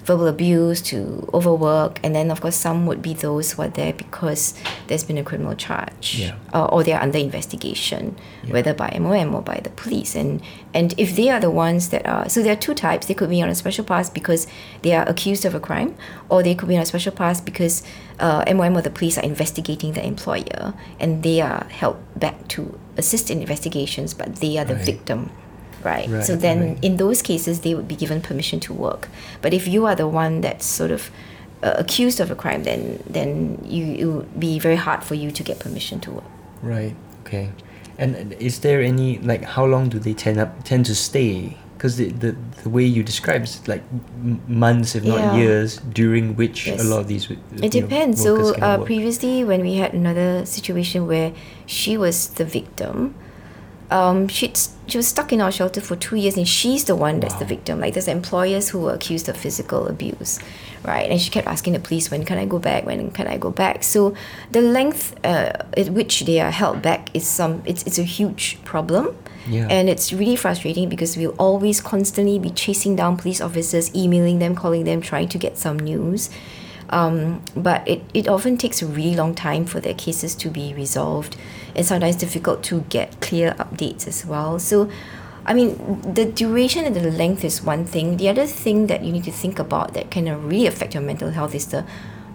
[0.07, 3.93] verbal abuse to overwork, and then of course some would be those who are there
[3.93, 4.55] because
[4.87, 6.35] there's been a criminal charge Yeah.
[6.55, 8.53] uh, or they're under investigation, Yeah.
[8.55, 10.15] whether by MOM or by the police.
[10.15, 10.41] And
[10.73, 13.07] and if they are the ones that are so there are two types.
[13.07, 14.47] They could be on a special pass because
[14.83, 15.95] they are accused of a crime,
[16.29, 17.83] or they could be on a special pass because
[18.21, 22.79] uh, MOM or the police are investigating the employer and they are held back to
[22.97, 24.85] assist in investigations, but they are the Right.
[24.93, 25.31] victim.
[25.87, 26.09] Right.
[26.11, 26.85] Right, So then, right.
[26.89, 29.03] in those cases, they would be given permission to work.
[29.43, 31.03] But if you are the one that's sort of
[31.63, 32.81] uh, accused of a crime, then
[33.17, 33.29] then
[33.75, 36.31] you it would be very hard for you to get permission to work.
[36.75, 36.95] Right.
[37.23, 37.47] Okay.
[37.99, 41.57] And is there any like how long do they tend up tend to stay?
[41.77, 42.31] Because the, the
[42.63, 43.83] the way you describe is like
[44.49, 45.37] months, if not Yeah.
[45.37, 46.81] years, during which Yes.
[46.81, 47.25] a lot of these.
[47.31, 48.23] uh, It know, depends.
[48.23, 51.33] So uh, previously, when we had another situation where
[51.67, 53.15] she was the victim,
[53.91, 54.53] um, she
[54.89, 57.45] she was stuck in our shelter for two years, and she's the one that's the
[57.45, 57.81] victim.
[57.81, 60.39] Like there's employers who were accused of physical abuse,
[60.85, 61.11] right?
[61.11, 62.85] And she kept asking the police, "When can I go back?
[62.85, 64.15] When can I go back?" So
[64.51, 67.63] the length uh, at which they are held back is some.
[67.65, 69.17] It's it's a huge problem.
[69.49, 69.69] Yeah.
[69.71, 74.57] And it's really frustrating because we'll always constantly be chasing down police officers, emailing them,
[74.57, 76.31] calling them, trying to get some news.
[76.91, 80.75] Um, but it, it often takes a really long time for their cases to be
[80.75, 81.37] resolved
[81.77, 84.59] and sometimes difficult to get clear updates as well.
[84.59, 84.89] So,
[85.45, 88.17] I mean, the duration and the length is one thing.
[88.17, 91.31] The other thing that you need to think about that can really affect your mental
[91.31, 91.85] health is the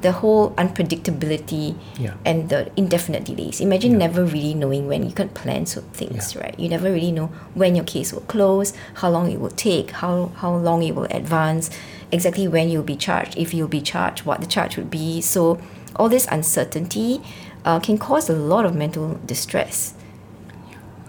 [0.01, 2.13] the whole unpredictability Yeah.
[2.25, 3.61] and the indefinite delays.
[3.61, 6.41] Imagine never really knowing when you can't plan so things, Yeah.
[6.41, 6.55] right?
[6.59, 10.31] You never really know when your case will close, how long it will take, how
[10.41, 11.69] how long it will advance,
[12.11, 15.21] exactly when you'll be charged, if you'll be charged, what the charge would be.
[15.21, 15.59] So
[15.97, 17.21] all this uncertainty
[17.65, 19.93] uh, can cause a lot of mental distress.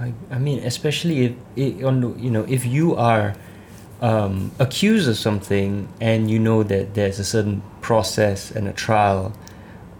[0.00, 3.34] I, I mean, especially if i on the, you know if you are
[4.00, 9.32] um, accused of something and you know that there's a certain process and a trial,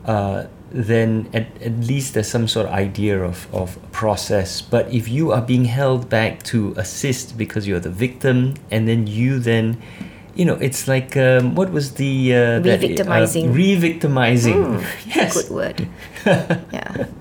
[0.05, 4.61] uh, then at, at least there's some sort of idea of, of process.
[4.61, 9.07] But if you are being held back to assist because you're the victim, and then
[9.07, 9.80] you then
[10.34, 13.50] you know, it's like um, what was the uh, that- Re-victimizing.
[13.50, 14.55] Uh, re-victimizing.
[14.55, 15.42] Mm, yes.
[15.42, 15.88] Good word.
[16.26, 17.06] Yeah.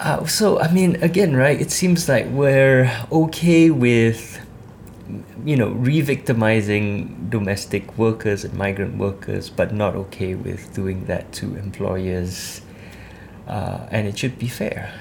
[0.00, 1.60] Uh, so I mean, again, right?
[1.60, 4.44] It seems like we're okay with,
[5.44, 11.54] you know, re-victimizing domestic workers and migrant workers, but not okay with doing that to
[11.54, 12.62] employers.
[13.46, 14.92] Uh, and it should be fair.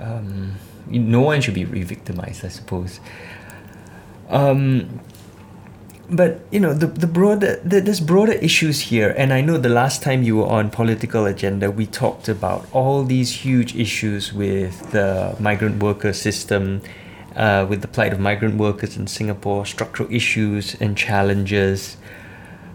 [0.00, 0.56] Um,
[0.88, 2.98] no one should be re-victimized, I suppose.
[4.28, 5.00] Um,
[6.10, 9.68] but you know the the broader the, there's broader issues here and i know the
[9.68, 14.90] last time you were on political agenda we talked about all these huge issues with
[14.92, 16.80] the migrant worker system
[17.36, 21.98] uh, with the plight of migrant workers in singapore structural issues and challenges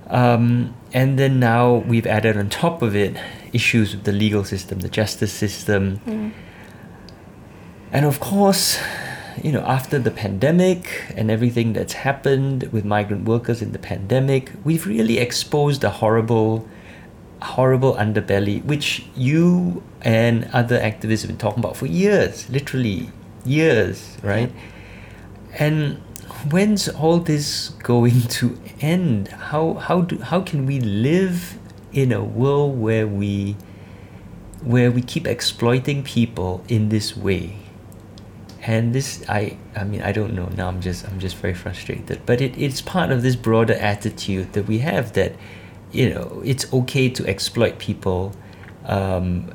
[0.09, 3.17] um, and then now we've added on top of it
[3.51, 6.31] issues with the legal system the justice system Mm.
[7.91, 8.79] and of course,
[9.41, 14.51] you know, after the pandemic and everything that's happened with migrant workers in the pandemic,
[14.63, 16.67] we've really exposed a horrible,
[17.41, 23.09] horrible underbelly, which you and other activists have been talking about for years, literally
[23.45, 24.51] years, right?
[25.57, 25.97] And
[26.49, 29.29] when's all this going to end?
[29.29, 31.57] How how do how can we live
[31.91, 33.55] in a world where we
[34.61, 37.62] where we keep exploiting people in this way?
[38.64, 40.47] And this i i mean i don't know.
[40.47, 42.26] Now i'm just i'm just very frustrated.
[42.26, 45.36] But it, it's part of this broader attitude that we have that
[45.91, 48.34] you know it's okay to exploit people
[48.86, 49.53] um,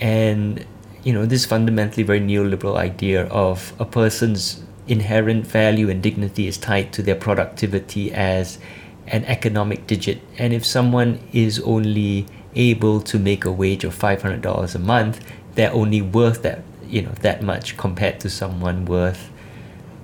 [0.00, 0.64] and
[1.02, 6.58] you know this fundamentally very neoliberal idea of a person's inherent value and dignity is
[6.58, 8.58] tied to their productivity as
[9.06, 10.20] an economic digit.
[10.38, 15.24] And if someone is only able to make a wage of $500 a month
[15.54, 16.62] they're only worth that
[16.92, 19.30] you know that much compared to someone worth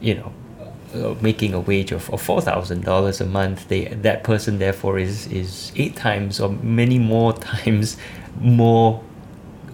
[0.01, 0.33] you know
[0.95, 4.99] uh, making a wage of, of four thousand dollars a month they that person therefore
[4.99, 7.97] is is eight times or many more times
[8.41, 9.03] more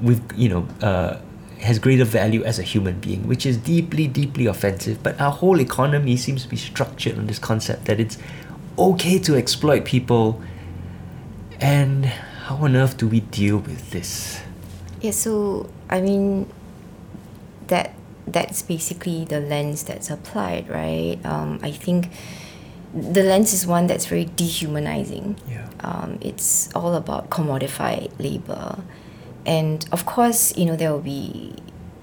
[0.03, 1.17] with you know uh,
[1.61, 5.03] has greater value as a human being which is deeply deeply offensive.
[5.03, 8.19] But our whole economy seems to be structured on this concept that it's
[8.79, 10.43] okay to exploit people.
[11.61, 14.43] And how on earth do we deal with this?
[15.01, 16.51] Yeah, so I mean,
[17.69, 17.95] that
[18.27, 21.19] that's basically the lens that's applied, right?
[21.25, 22.11] Um, I think
[22.95, 25.37] the lens is one that's very dehumanizing.
[25.49, 25.69] Yeah.
[25.81, 28.79] Um, it's all about commodified labor,
[29.45, 31.55] and of course, you know there will be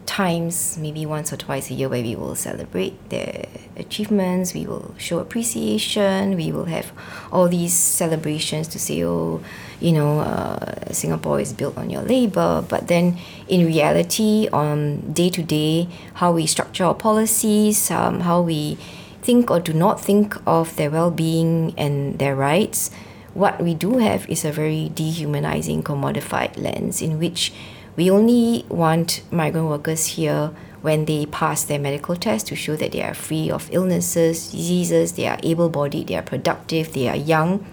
[0.06, 3.46] times, maybe once or twice a year, where we will celebrate their
[3.78, 6.92] achievements, we will show appreciation, we will have
[7.32, 9.42] all these celebrations to say, oh,
[9.82, 12.64] you know, uh, Singapore is built on your labor.
[12.68, 13.18] But then
[13.48, 18.78] in reality, on day to day, how we structure our policies, um, how we
[19.22, 22.92] think or do not think of their well being and their rights,
[23.34, 27.54] what we do have is a very dehumanizing, commodified lens in which
[27.96, 30.52] we only want migrant workers here
[30.82, 35.14] when they pass their medical test to show that they are free of illnesses, diseases,
[35.14, 37.66] they are able bodied, they are productive, they are young,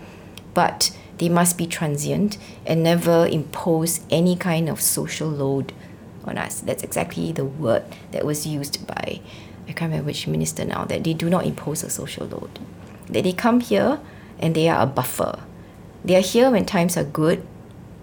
[0.54, 5.72] but they must be transient and never impose any kind of social load
[6.24, 6.60] on us.
[6.60, 9.20] That's exactly the word that was used by,
[9.68, 12.58] I can't remember which minister now, that they do not impose a social load.
[13.08, 14.00] That they come here
[14.38, 15.40] and they are a buffer.
[16.04, 17.46] They are here when times are good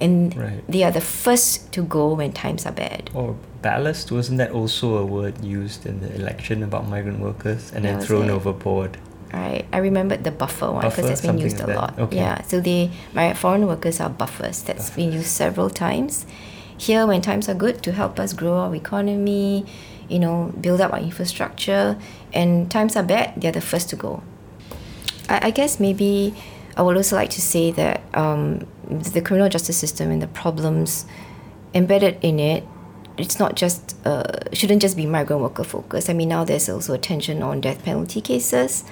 [0.01, 0.63] and Right.
[0.68, 3.09] they are the first to go when times are bad.
[3.13, 7.86] Or ballast, wasn't that also a word used in the election about migrant workers and
[7.86, 8.32] then thrown it?
[8.34, 8.97] overboard?
[9.36, 11.76] Right, I remembered the buffer one because that's been used a that.
[11.76, 12.00] lot.
[12.00, 12.16] Okay.
[12.16, 14.64] Yeah, so they my foreign workers are buffers.
[14.64, 16.26] That's been used several times.
[16.78, 19.66] Here, when times are good, to help us grow our economy,
[20.08, 21.98] you know, build up our infrastructure,
[22.34, 24.24] and times are bad, they're the first to go.
[25.28, 26.34] I, I guess maybe
[26.78, 31.06] I would also like to say that um, the criminal justice system and the problems
[31.74, 32.64] embedded in it,
[33.18, 34.24] it's not just uh,
[34.54, 36.10] shouldn't just be migrant worker focused.
[36.10, 38.84] I mean now there's also attention on death penalty cases,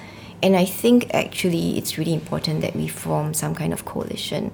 [0.42, 4.52] and I think actually it's really important that we form some kind of coalition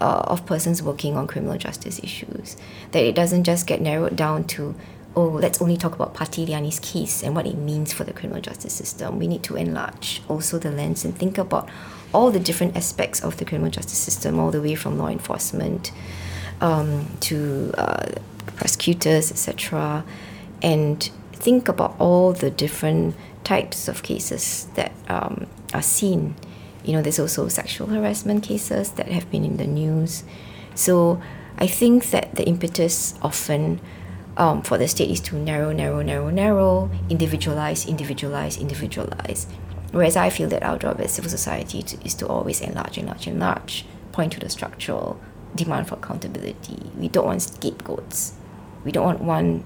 [0.00, 2.56] uh, of persons working on criminal justice issues.
[2.92, 4.74] That it doesn't just get narrowed down to
[5.16, 8.42] oh, let's only talk about Parti Liyani's case and what it means for the criminal
[8.42, 9.18] justice system.
[9.18, 11.70] We need to enlarge also the lens and think about
[12.12, 15.90] all the different aspects of the criminal justice system, all the way from law enforcement
[16.60, 18.10] um, to uh,
[18.56, 20.04] prosecutors, etc.,
[20.62, 23.14] and think about all the different
[23.46, 26.34] types of cases that um, are seen.
[26.84, 30.24] You know, there's also sexual harassment cases that have been in the news.
[30.74, 31.22] So
[31.56, 33.80] I think that the impetus often
[34.36, 39.46] um, for the state is to narrow, narrow, narrow, narrow, individualize, individualize, individualize.
[39.92, 43.28] Whereas I feel that our job as civil society to, is to always enlarge, enlarge,
[43.28, 45.20] enlarge, point to the structural
[45.54, 46.90] demand for accountability.
[46.98, 48.34] We don't want scapegoats.
[48.84, 49.64] We don't want one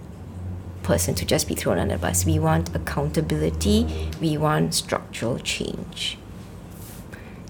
[0.91, 2.27] person to just be thrown under the bus.
[2.27, 3.79] We want accountability.
[4.21, 6.19] We want structural change.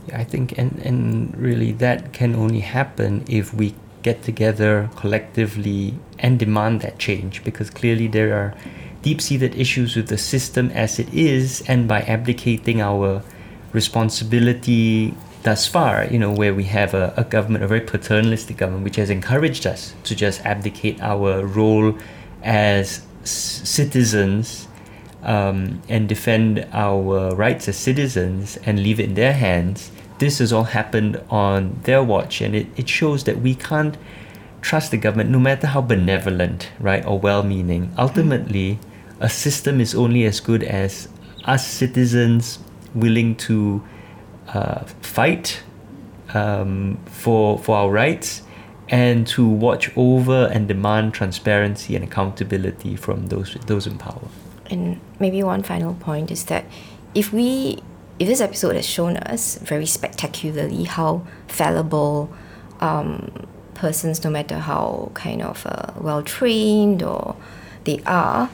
[0.07, 5.95] Yeah, I think, and, and really that can only happen if we get together collectively
[6.19, 8.55] and demand that change because clearly there are
[9.03, 13.23] deep seated issues with the system as it is, and by abdicating our
[13.73, 15.15] responsibility
[15.45, 18.97] thus far, you know, where we have a, a government, a very paternalistic government, which
[18.97, 21.97] has encouraged us to just abdicate our role
[22.43, 24.69] as citizens
[25.23, 29.91] um, and defend our rights as citizens and leave it in their hands.
[30.19, 33.97] This has all happened on their watch, and it, it shows that we can't
[34.61, 37.93] trust the government, no matter how benevolent, right, or well meaning.
[37.97, 38.79] Ultimately,
[39.19, 41.09] a system is only as good as
[41.45, 42.59] us citizens
[42.95, 43.83] willing to
[44.49, 45.63] uh, fight
[46.35, 48.43] um, for, for our rights
[48.91, 54.29] and to watch over and demand transparency and accountability from those, those in power.
[54.69, 56.65] And maybe one final point is that
[57.15, 57.79] if we
[58.19, 62.31] if this episode has shown us very spectacularly how fallible
[62.81, 67.35] um, persons, no matter how kind of uh, well trained or
[67.85, 68.51] they are,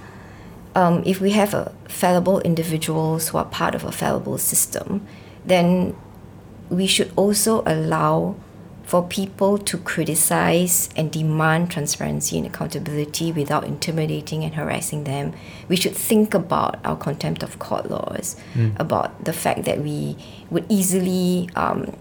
[0.76, 5.04] um, if we have a fallible individuals who are part of a fallible system,
[5.44, 5.96] then
[6.70, 8.36] we should also allow
[8.86, 15.32] for people to criticize and demand transparency and accountability without intimidating and harassing them.
[15.68, 18.36] We should think about our contempt of court laws,
[18.78, 20.16] about the fact that we
[20.50, 21.92] would easily um,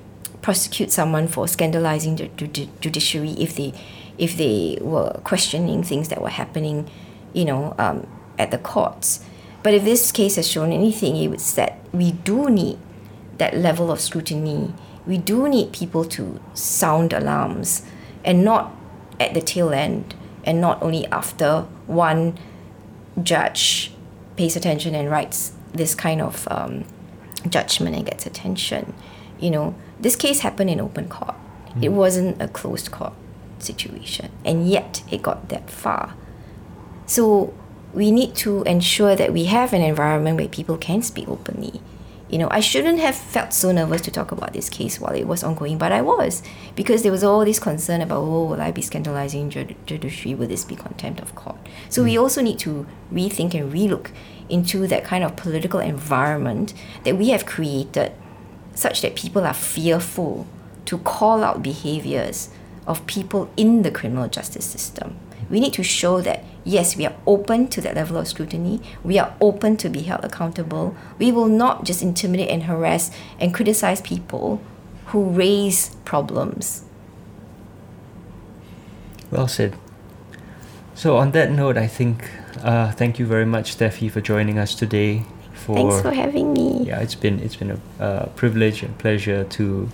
[0.43, 3.73] prosecute someone for scandalizing the judi- judiciary if they
[4.19, 6.89] if they were questioning things that were happening,
[7.33, 8.07] you know, um,
[8.37, 9.19] at the courts.
[9.63, 12.77] But if this case has shown anything, it was that we do need
[13.39, 14.73] that level of scrutiny.
[15.05, 17.83] We do need people to sound alarms
[18.23, 18.73] and not
[19.19, 22.37] at the tail end and not only after one
[23.21, 23.91] judge
[24.35, 26.85] pays attention and writes this kind of um,
[27.49, 28.93] judgment and gets attention.
[29.39, 31.35] You know, this case happened in open court.
[31.81, 33.13] It wasn't a closed court
[33.59, 36.15] situation, and yet it got that far.
[37.05, 37.53] So
[37.93, 41.81] we need to ensure that we have an environment where people can speak openly.
[42.27, 45.27] You know, I shouldn't have felt so nervous to talk about this case while it
[45.27, 46.41] was ongoing, but I was
[46.75, 50.33] because there was all this concern about, oh, will I be scandalizing jud- judiciary?
[50.33, 51.57] Will this be contempt of court?
[51.87, 52.21] So we mm.
[52.21, 54.09] also need to rethink and relook
[54.49, 56.73] into that kind of political environment
[57.03, 58.11] that we have created
[58.73, 60.47] such that people are fearful
[60.85, 62.49] to call out behaviors
[62.87, 65.17] of people in the criminal justice system.
[65.49, 68.81] We need to show that yes, we are open to that level of scrutiny.
[69.03, 70.95] We are open to be held accountable.
[71.19, 74.61] We will not just intimidate and harass and criticize people
[75.07, 76.83] who raise problems.
[79.31, 79.77] Well said.
[80.95, 82.29] So, on that note, I think
[82.63, 85.23] uh, thank you very much, Steffi, for joining us today.
[85.53, 86.83] For, Thanks for having me.
[86.85, 89.89] Yeah, it's been it's been a uh, privilege and pleasure to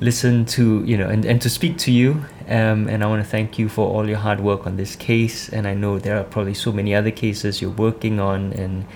[0.00, 3.28] listen to you know and, and to speak to you um, and i want to
[3.28, 6.24] thank you for all your hard work on this case and i know there are
[6.24, 8.86] probably so many other cases you're working on and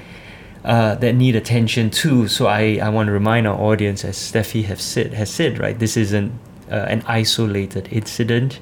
[0.64, 2.28] uh, that need attention too.
[2.28, 5.76] So i, I want to remind our audience as steffi has said has said right
[5.78, 6.32] this isn't
[6.70, 8.60] uh, an isolated incident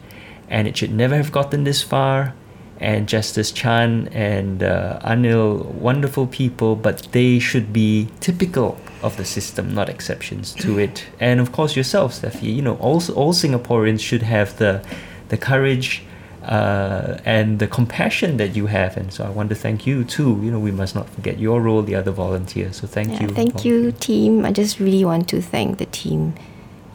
[0.49, 2.35] and it should never have gotten this far
[2.81, 9.25] and Justice Chan and uh, Anil, wonderful people, but they should be typical of the
[9.25, 11.07] system, not exceptions to it.
[11.21, 12.55] And of course, yourself, Steffi.
[12.55, 14.83] You know, all all Singaporeans should have the
[15.29, 16.03] the courage
[16.43, 18.97] uh, and the compassion that you have.
[18.97, 20.41] And so I want to thank you too.
[20.43, 22.77] You know, we must not forget your role, the other volunteers.
[22.77, 23.29] So thank yeah, you.
[23.29, 24.45] Thank you, team.
[24.47, 26.35] I just really want to thank the team.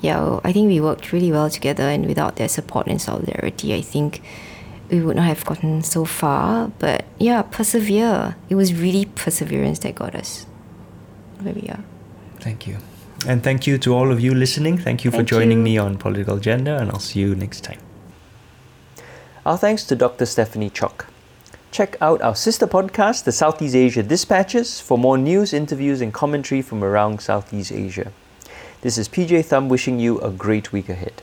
[0.02, 3.82] Yeah, I think we worked really well together, and without their support and solidarity, I
[3.82, 4.22] think
[4.90, 6.72] we would not have gotten so far.
[6.80, 8.36] But yeah, persevere.
[8.50, 10.46] It was really perseverance that got us
[11.40, 11.84] where we are.
[12.40, 12.78] Thank you.
[13.28, 14.78] And thank you to all of you listening.
[14.78, 15.64] Thank you thank for joining you.
[15.64, 17.80] me on Political Agenda, and I'll see you next time.
[19.46, 20.26] Our thanks to Dr.
[20.26, 21.08] Stephanie Chok.
[21.72, 26.62] Check out our sister podcast, the Southeast Asia Dispatches, for more news, interviews, and commentary
[26.62, 28.12] from around Southeast Asia.
[28.82, 31.22] This is PJ Thum wishing you a great week ahead.